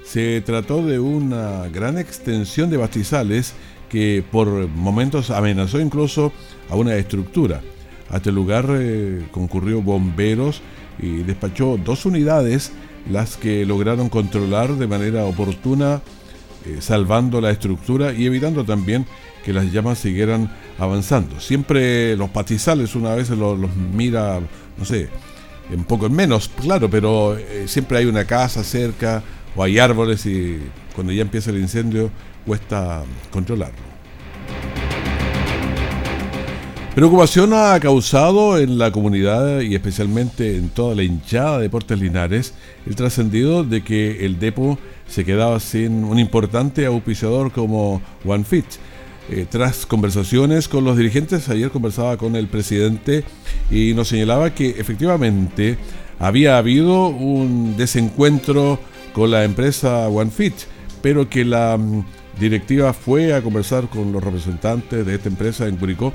Se 0.03 0.41
trató 0.41 0.83
de 0.83 0.99
una 0.99 1.69
gran 1.69 1.99
extensión 1.99 2.71
de 2.71 2.79
pastizales 2.79 3.53
que 3.89 4.25
por 4.31 4.69
momentos 4.69 5.31
amenazó 5.31 5.81
incluso 5.81 6.33
a 6.69 6.77
una 6.77 6.95
estructura. 6.97 7.61
A 8.11 8.19
este 8.19 8.33
lugar 8.33 8.67
eh, 8.71 9.27
concurrió 9.31 9.83
bomberos 9.83 10.63
y 10.99 11.19
despachó 11.19 11.79
dos 11.83 12.07
unidades, 12.07 12.73
las 13.11 13.37
que 13.37 13.65
lograron 13.65 14.09
controlar 14.09 14.75
de 14.77 14.87
manera 14.87 15.25
oportuna, 15.25 16.03
eh, 16.67 16.79
salvando 16.81 17.41
la 17.41 17.51
estructura 17.51 18.13
y 18.13 18.27
evitando 18.27 18.65
también 18.65 19.07
que 19.45 19.53
las 19.53 19.73
llamas 19.73 19.99
siguieran 19.99 20.51
avanzando. 20.79 21.41
Siempre 21.41 22.17
los 22.17 22.31
patizales 22.31 22.95
una 22.95 23.15
vez 23.15 23.31
los, 23.31 23.59
mira, 23.95 24.41
no 24.77 24.85
sé, 24.85 25.09
un 25.75 25.85
poco 25.85 26.07
en 26.07 26.13
menos, 26.15 26.49
claro, 26.49 26.89
pero 26.91 27.37
eh, 27.37 27.65
siempre 27.67 27.99
hay 27.99 28.07
una 28.07 28.25
casa 28.25 28.65
cerca 28.65 29.23
o 29.55 29.63
hay 29.63 29.79
árboles 29.79 30.25
y 30.27 30.59
cuando 30.95 31.13
ya 31.13 31.23
empieza 31.23 31.51
el 31.51 31.59
incendio 31.59 32.11
cuesta 32.49 33.05
controlarlo. 33.31 33.77
Preocupación 36.95 37.53
ha 37.53 37.79
causado 37.79 38.59
en 38.59 38.79
la 38.79 38.91
comunidad 38.91 39.61
y 39.61 39.75
especialmente 39.77 40.57
en 40.57 40.71
toda 40.71 40.97
la 40.97 41.05
hinchada 41.05 41.59
de 41.59 41.65
Deportes 41.65 42.01
Linares 42.01 42.55
el 42.87 42.97
trascendido 42.97 43.63
de 43.63 43.85
que 43.85 44.27
el 44.27 44.41
Depo 44.41 44.79
se 45.07 45.25
quedaba 45.25 45.61
sin 45.61 46.03
un 46.03 46.19
importante 46.19 46.87
auspiciador 46.87 47.53
como 47.53 48.03
OneFit. 48.25 48.65
Eh, 49.31 49.47
tras 49.49 49.85
conversaciones 49.85 50.67
con 50.69 50.85
los 50.85 50.97
dirigentes, 50.97 51.49
ayer 51.51 51.71
conversaba 51.71 52.17
con 52.17 52.35
el 52.35 52.49
presidente 52.49 53.25
y 53.71 53.93
nos 53.95 54.09
señalaba 54.09 54.55
que 54.55 54.71
efectivamente 54.71 55.77
había 56.19 56.57
habido 56.59 57.09
un 57.09 57.77
desencuentro 57.77 58.81
con 59.13 59.31
la 59.31 59.45
empresa 59.45 60.09
OneFit, 60.09 60.55
pero 61.03 61.29
que 61.29 61.45
la 61.45 61.77
mm, 61.77 62.05
directiva 62.39 62.93
fue 62.93 63.35
a 63.35 63.43
conversar 63.43 63.89
con 63.89 64.13
los 64.13 64.23
representantes 64.23 65.05
de 65.05 65.15
esta 65.15 65.29
empresa 65.29 65.67
en 65.67 65.77
Curicó 65.77 66.13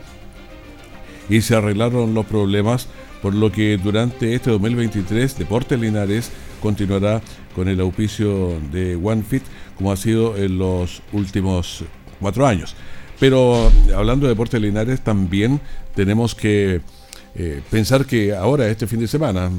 y 1.29 1.41
se 1.41 1.55
arreglaron 1.55 2.13
los 2.13 2.25
problemas, 2.25 2.88
por 3.21 3.33
lo 3.33 3.51
que 3.51 3.77
durante 3.77 4.33
este 4.33 4.51
2023 4.51 5.38
Deportes 5.38 5.79
Linares 5.79 6.31
continuará 6.62 7.21
con 7.55 7.67
el 7.67 7.79
auspicio 7.79 8.59
de 8.71 8.95
OneFit 8.95 9.43
como 9.77 9.91
ha 9.91 9.97
sido 9.97 10.38
en 10.38 10.57
los 10.57 11.01
últimos 11.12 11.83
cuatro 12.19 12.45
años. 12.45 12.75
Pero 13.19 13.71
hablando 13.95 14.25
de 14.25 14.31
Deportes 14.33 14.62
Linares 14.62 15.01
también 15.01 15.62
tenemos 15.95 16.36
que 16.36 16.81
eh, 17.36 17.62
pensar 17.69 18.05
que 18.05 18.36
ahora, 18.36 18.67
este 18.67 18.88
fin 18.88 18.99
de 18.99 19.07
semana, 19.07 19.49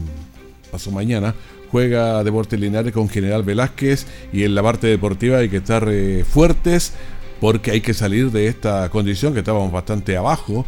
pasó 0.71 0.91
mañana, 0.91 1.35
juega 1.75 2.23
Deportes 2.23 2.61
Linares 2.61 2.93
con 2.93 3.09
General 3.09 3.43
Velázquez 3.43 4.07
y 4.33 4.45
en 4.45 4.55
la 4.55 4.63
parte 4.63 4.87
deportiva 4.87 5.39
hay 5.39 5.49
que 5.49 5.57
estar 5.57 5.89
eh, 5.91 6.25
fuertes 6.25 6.93
porque 7.41 7.73
hay 7.73 7.81
que 7.81 7.93
salir 7.93 8.31
de 8.31 8.47
esta 8.47 8.89
condición 8.91 9.33
que 9.33 9.41
estábamos 9.41 9.73
bastante 9.73 10.17
abajo 10.17 10.65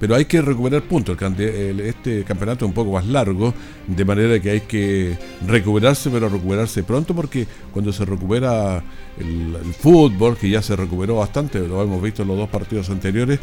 pero 0.00 0.16
hay 0.16 0.24
que 0.24 0.42
recuperar 0.42 0.82
puntos. 0.82 1.16
este 1.20 2.24
campeonato 2.24 2.64
es 2.64 2.70
un 2.70 2.74
poco 2.74 2.90
más 2.90 3.06
largo, 3.06 3.54
de 3.86 4.04
manera 4.04 4.40
que 4.40 4.50
hay 4.50 4.60
que 4.62 5.16
recuperarse, 5.46 6.10
pero 6.10 6.28
recuperarse 6.28 6.82
pronto, 6.82 7.14
porque 7.14 7.46
cuando 7.72 7.92
se 7.92 8.04
recupera 8.04 8.82
el, 9.16 9.56
fútbol, 9.78 10.36
que 10.36 10.50
ya 10.50 10.60
se 10.60 10.74
recuperó 10.74 11.16
bastante, 11.16 11.60
lo 11.60 11.80
hemos 11.84 12.02
visto 12.02 12.22
en 12.22 12.28
los 12.28 12.36
dos 12.36 12.48
partidos 12.48 12.90
anteriores, 12.90 13.38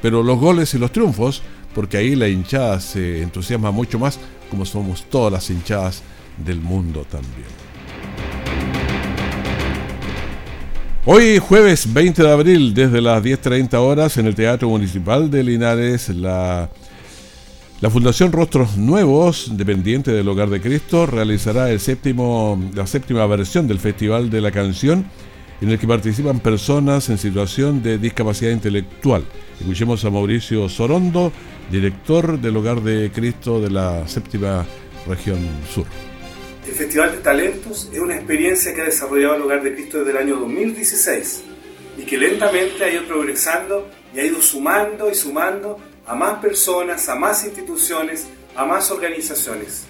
pero 0.00 0.22
los 0.22 0.38
goles 0.38 0.72
y 0.72 0.78
los 0.78 0.92
triunfos, 0.92 1.42
porque 1.74 1.98
ahí 1.98 2.14
la 2.14 2.28
hinchada 2.28 2.80
se 2.80 3.22
entusiasma 3.22 3.70
mucho 3.70 3.98
más, 3.98 4.18
como 4.50 4.64
somos 4.64 5.04
todas 5.10 5.32
las 5.32 5.50
hinchadas 5.50 6.02
del 6.38 6.60
mundo 6.60 7.06
también. 7.10 7.46
Hoy 11.06 11.38
jueves 11.38 11.92
20 11.92 12.22
de 12.22 12.30
abril 12.30 12.72
desde 12.72 13.02
las 13.02 13.22
10.30 13.22 13.74
horas 13.74 14.16
en 14.16 14.26
el 14.26 14.34
Teatro 14.34 14.70
Municipal 14.70 15.30
de 15.30 15.44
Linares 15.44 16.08
la, 16.08 16.70
la 17.82 17.90
Fundación 17.90 18.32
Rostros 18.32 18.78
Nuevos, 18.78 19.54
dependiente 19.54 20.12
del 20.12 20.26
Hogar 20.26 20.48
de 20.48 20.62
Cristo, 20.62 21.04
realizará 21.04 21.70
el 21.70 21.78
séptimo, 21.78 22.58
la 22.74 22.86
séptima 22.86 23.26
versión 23.26 23.68
del 23.68 23.78
Festival 23.78 24.30
de 24.30 24.40
la 24.40 24.50
Canción 24.50 25.04
en 25.60 25.70
el 25.70 25.78
que 25.78 25.86
participan 25.86 26.40
personas 26.40 27.10
en 27.10 27.18
situación 27.18 27.82
de 27.82 27.98
discapacidad 27.98 28.52
intelectual. 28.52 29.24
Escuchemos 29.60 30.04
a 30.06 30.10
Mauricio 30.10 30.68
Sorondo, 30.70 31.32
director 31.70 32.40
del 32.40 32.56
Hogar 32.56 32.80
de 32.80 33.10
Cristo 33.12 33.60
de 33.60 33.70
la 33.70 34.08
séptima 34.08 34.64
región 35.06 35.38
sur. 35.72 35.86
El 36.66 36.72
Festival 36.72 37.12
de 37.12 37.18
Talentos 37.18 37.90
es 37.92 37.98
una 37.98 38.16
experiencia 38.16 38.74
que 38.74 38.80
ha 38.80 38.86
desarrollado 38.86 39.36
el 39.36 39.42
Hogar 39.42 39.62
de 39.62 39.74
Cristo 39.74 39.98
desde 39.98 40.12
el 40.12 40.16
año 40.16 40.36
2016 40.36 41.42
y 41.98 42.02
que 42.04 42.16
lentamente 42.16 42.82
ha 42.82 42.90
ido 42.90 43.04
progresando 43.04 43.90
y 44.14 44.20
ha 44.20 44.24
ido 44.24 44.40
sumando 44.40 45.10
y 45.10 45.14
sumando 45.14 45.78
a 46.06 46.14
más 46.14 46.38
personas, 46.38 47.06
a 47.10 47.16
más 47.16 47.44
instituciones, 47.44 48.28
a 48.56 48.64
más 48.64 48.90
organizaciones. 48.90 49.84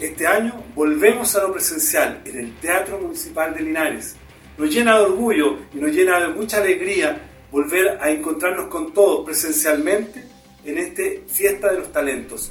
Este 0.00 0.26
año 0.26 0.64
volvemos 0.74 1.36
a 1.36 1.42
lo 1.42 1.52
presencial 1.52 2.22
en 2.24 2.38
el 2.38 2.56
Teatro 2.56 2.98
Municipal 2.98 3.54
de 3.54 3.60
Linares. 3.60 4.16
Nos 4.56 4.74
llena 4.74 4.96
de 4.96 5.04
orgullo 5.04 5.58
y 5.74 5.76
nos 5.76 5.90
llena 5.90 6.20
de 6.20 6.28
mucha 6.28 6.56
alegría 6.56 7.20
volver 7.50 7.98
a 8.00 8.10
encontrarnos 8.10 8.68
con 8.68 8.94
todos 8.94 9.26
presencialmente 9.26 10.24
en 10.64 10.78
este 10.78 11.24
Fiesta 11.28 11.70
de 11.70 11.80
los 11.80 11.92
Talentos, 11.92 12.50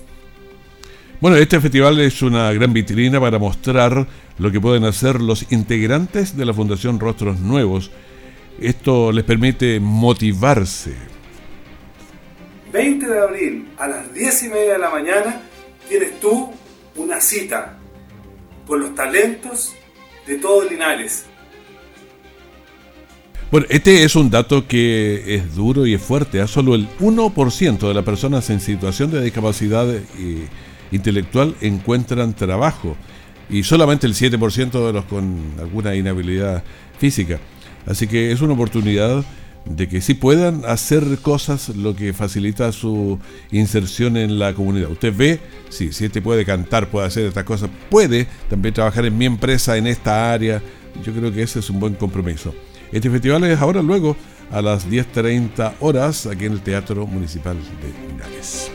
bueno, 1.21 1.37
este 1.37 1.61
festival 1.61 1.99
es 1.99 2.23
una 2.23 2.51
gran 2.51 2.73
vitrina 2.73 3.19
para 3.19 3.37
mostrar 3.37 4.07
lo 4.39 4.51
que 4.51 4.59
pueden 4.59 4.85
hacer 4.85 5.21
los 5.21 5.51
integrantes 5.51 6.35
de 6.35 6.45
la 6.45 6.53
Fundación 6.53 6.99
Rostros 6.99 7.39
Nuevos. 7.39 7.91
Esto 8.59 9.11
les 9.11 9.23
permite 9.23 9.79
motivarse. 9.79 10.95
20 12.73 13.07
de 13.07 13.19
abril 13.19 13.67
a 13.77 13.87
las 13.87 14.13
10 14.13 14.43
y 14.43 14.49
media 14.49 14.73
de 14.73 14.79
la 14.79 14.89
mañana 14.89 15.41
tienes 15.87 16.19
tú 16.19 16.49
una 16.95 17.21
cita 17.21 17.77
con 18.65 18.79
los 18.79 18.95
talentos 18.95 19.73
de 20.25 20.37
todo 20.37 20.67
Linares. 20.67 21.25
Bueno, 23.51 23.67
este 23.69 24.03
es 24.03 24.15
un 24.15 24.31
dato 24.31 24.65
que 24.65 25.35
es 25.35 25.53
duro 25.53 25.85
y 25.85 25.93
es 25.93 26.01
fuerte. 26.01 26.41
A 26.41 26.47
solo 26.47 26.73
el 26.73 26.87
1% 26.99 27.87
de 27.87 27.93
las 27.93 28.05
personas 28.05 28.49
en 28.49 28.59
situación 28.59 29.11
de 29.11 29.21
discapacidad 29.21 29.85
y 30.17 30.45
intelectual 30.91 31.55
encuentran 31.61 32.33
trabajo 32.33 32.95
y 33.49 33.63
solamente 33.63 34.07
el 34.07 34.13
7% 34.13 34.85
de 34.85 34.93
los 34.93 35.05
con 35.05 35.37
alguna 35.59 35.95
inhabilidad 35.95 36.63
física. 36.97 37.39
Así 37.85 38.07
que 38.07 38.31
es 38.31 38.41
una 38.41 38.53
oportunidad 38.53 39.25
de 39.65 39.87
que 39.87 40.01
sí 40.01 40.13
puedan 40.13 40.63
hacer 40.65 41.19
cosas 41.21 41.69
lo 41.69 41.95
que 41.95 42.13
facilita 42.13 42.71
su 42.71 43.19
inserción 43.51 44.17
en 44.17 44.39
la 44.39 44.53
comunidad. 44.53 44.89
Usted 44.89 45.13
ve, 45.15 45.39
sí, 45.69 45.91
si 45.91 46.05
este 46.05 46.21
puede 46.21 46.45
cantar, 46.45 46.89
puede 46.89 47.07
hacer 47.07 47.25
estas 47.25 47.43
cosas, 47.43 47.69
puede 47.89 48.27
también 48.49 48.73
trabajar 48.73 49.05
en 49.05 49.17
mi 49.17 49.25
empresa 49.25 49.77
en 49.77 49.87
esta 49.87 50.33
área. 50.33 50.61
Yo 51.03 51.13
creo 51.13 51.31
que 51.31 51.43
ese 51.43 51.59
es 51.59 51.69
un 51.69 51.79
buen 51.79 51.93
compromiso. 51.95 52.53
Este 52.91 53.09
festival 53.09 53.43
es 53.45 53.59
ahora 53.59 53.81
luego 53.81 54.15
a 54.51 54.61
las 54.61 54.89
10.30 54.89 55.73
horas 55.79 56.25
aquí 56.25 56.45
en 56.45 56.53
el 56.53 56.61
Teatro 56.61 57.07
Municipal 57.07 57.57
de 57.57 58.09
Linares. 58.09 58.71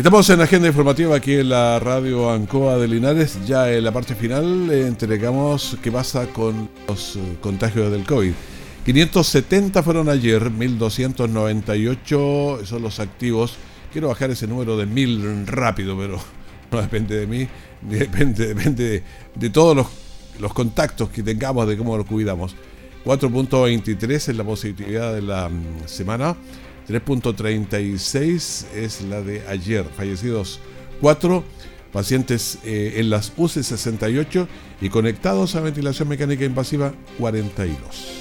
Estamos 0.00 0.24
en 0.30 0.38
la 0.38 0.44
agenda 0.44 0.66
informativa 0.66 1.14
aquí 1.14 1.34
en 1.34 1.50
la 1.50 1.78
radio 1.78 2.30
Ancoa 2.30 2.78
de 2.78 2.88
Linares. 2.88 3.38
Ya 3.46 3.70
en 3.70 3.84
la 3.84 3.92
parte 3.92 4.14
final 4.14 4.70
entregamos 4.70 5.76
qué 5.82 5.92
pasa 5.92 6.26
con 6.28 6.70
los 6.88 7.16
eh, 7.16 7.36
contagios 7.42 7.92
del 7.92 8.06
COVID. 8.06 8.32
570 8.86 9.82
fueron 9.82 10.08
ayer, 10.08 10.50
1298 10.50 12.60
son 12.64 12.80
los 12.80 12.98
activos. 12.98 13.56
Quiero 13.92 14.08
bajar 14.08 14.30
ese 14.30 14.46
número 14.46 14.78
de 14.78 14.86
1000 14.86 15.46
rápido, 15.46 15.98
pero 15.98 16.18
no 16.72 16.80
depende 16.80 17.20
de 17.20 17.26
mí, 17.26 17.46
depende, 17.82 18.54
depende 18.54 19.02
de, 19.34 19.50
todos 19.50 19.76
los, 19.76 19.86
los, 20.40 20.54
contactos 20.54 21.10
que 21.10 21.22
tengamos, 21.22 21.68
de 21.68 21.76
cómo 21.76 21.98
los 21.98 22.06
cuidamos. 22.06 22.56
4.23 23.04 24.12
es 24.12 24.34
la 24.34 24.44
positividad 24.44 25.12
de 25.12 25.20
la 25.20 25.50
mm, 25.50 25.82
semana. 25.84 26.34
3.36 26.90 28.66
es 28.74 29.02
la 29.02 29.22
de 29.22 29.46
ayer. 29.46 29.84
Fallecidos 29.96 30.60
4 31.00 31.44
pacientes 31.92 32.58
eh, 32.64 32.94
en 32.96 33.10
las 33.10 33.32
UCI 33.36 33.62
68 33.62 34.48
y 34.80 34.88
conectados 34.88 35.54
a 35.54 35.60
ventilación 35.60 36.08
mecánica 36.08 36.44
invasiva 36.44 36.92
42. 37.18 38.20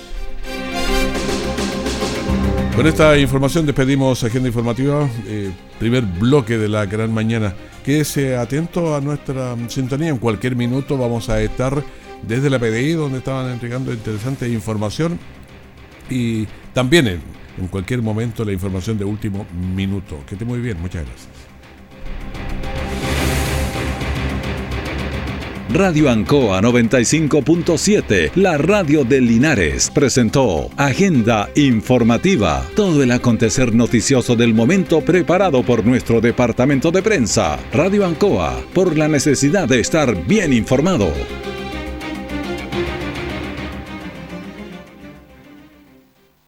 Con 2.75 2.87
esta 2.87 3.17
información 3.17 3.65
despedimos 3.65 4.23
Agenda 4.23 4.47
Informativa, 4.47 5.09
eh, 5.27 5.51
primer 5.79 6.05
bloque 6.05 6.57
de 6.57 6.69
la 6.69 6.85
gran 6.85 7.13
mañana. 7.13 7.53
Quédese 7.83 8.37
atento 8.37 8.95
a 8.95 9.01
nuestra 9.01 9.55
sintonía. 9.67 10.09
En 10.09 10.17
cualquier 10.17 10.55
minuto 10.55 10.97
vamos 10.97 11.27
a 11.27 11.41
estar 11.41 11.83
desde 12.21 12.49
la 12.49 12.57
PDI, 12.59 12.93
donde 12.93 13.17
estaban 13.17 13.51
entregando 13.51 13.91
interesante 13.91 14.47
información. 14.47 15.19
Y 16.09 16.45
también 16.73 17.07
en 17.07 17.21
en 17.59 17.67
cualquier 17.67 18.01
momento 18.01 18.45
la 18.45 18.51
información 18.51 18.97
de 18.97 19.05
último 19.05 19.45
minuto. 19.75 20.19
Que 20.27 20.35
esté 20.35 20.45
muy 20.45 20.59
bien, 20.59 20.79
muchas 20.79 21.05
gracias. 21.05 21.49
Radio 25.71 26.09
Ancoa 26.09 26.61
95.7, 26.61 28.31
la 28.33 28.57
radio 28.57 29.03
de 29.03 29.21
Linares, 29.21 29.91
presentó 29.91 30.71
Agenda 30.77 31.47
Informativa, 31.55 32.65
todo 32.75 33.03
el 33.03 33.11
acontecer 33.11 33.75
noticioso 33.75 34.35
del 34.35 34.55
momento 34.55 35.01
preparado 35.01 35.61
por 35.61 35.85
nuestro 35.85 36.21
departamento 36.21 36.89
de 36.89 37.03
prensa. 37.03 37.59
Radio 37.71 38.03
Ancoa, 38.03 38.59
por 38.73 38.97
la 38.97 39.07
necesidad 39.07 39.67
de 39.67 39.79
estar 39.79 40.25
bien 40.25 40.53
informado. 40.53 41.13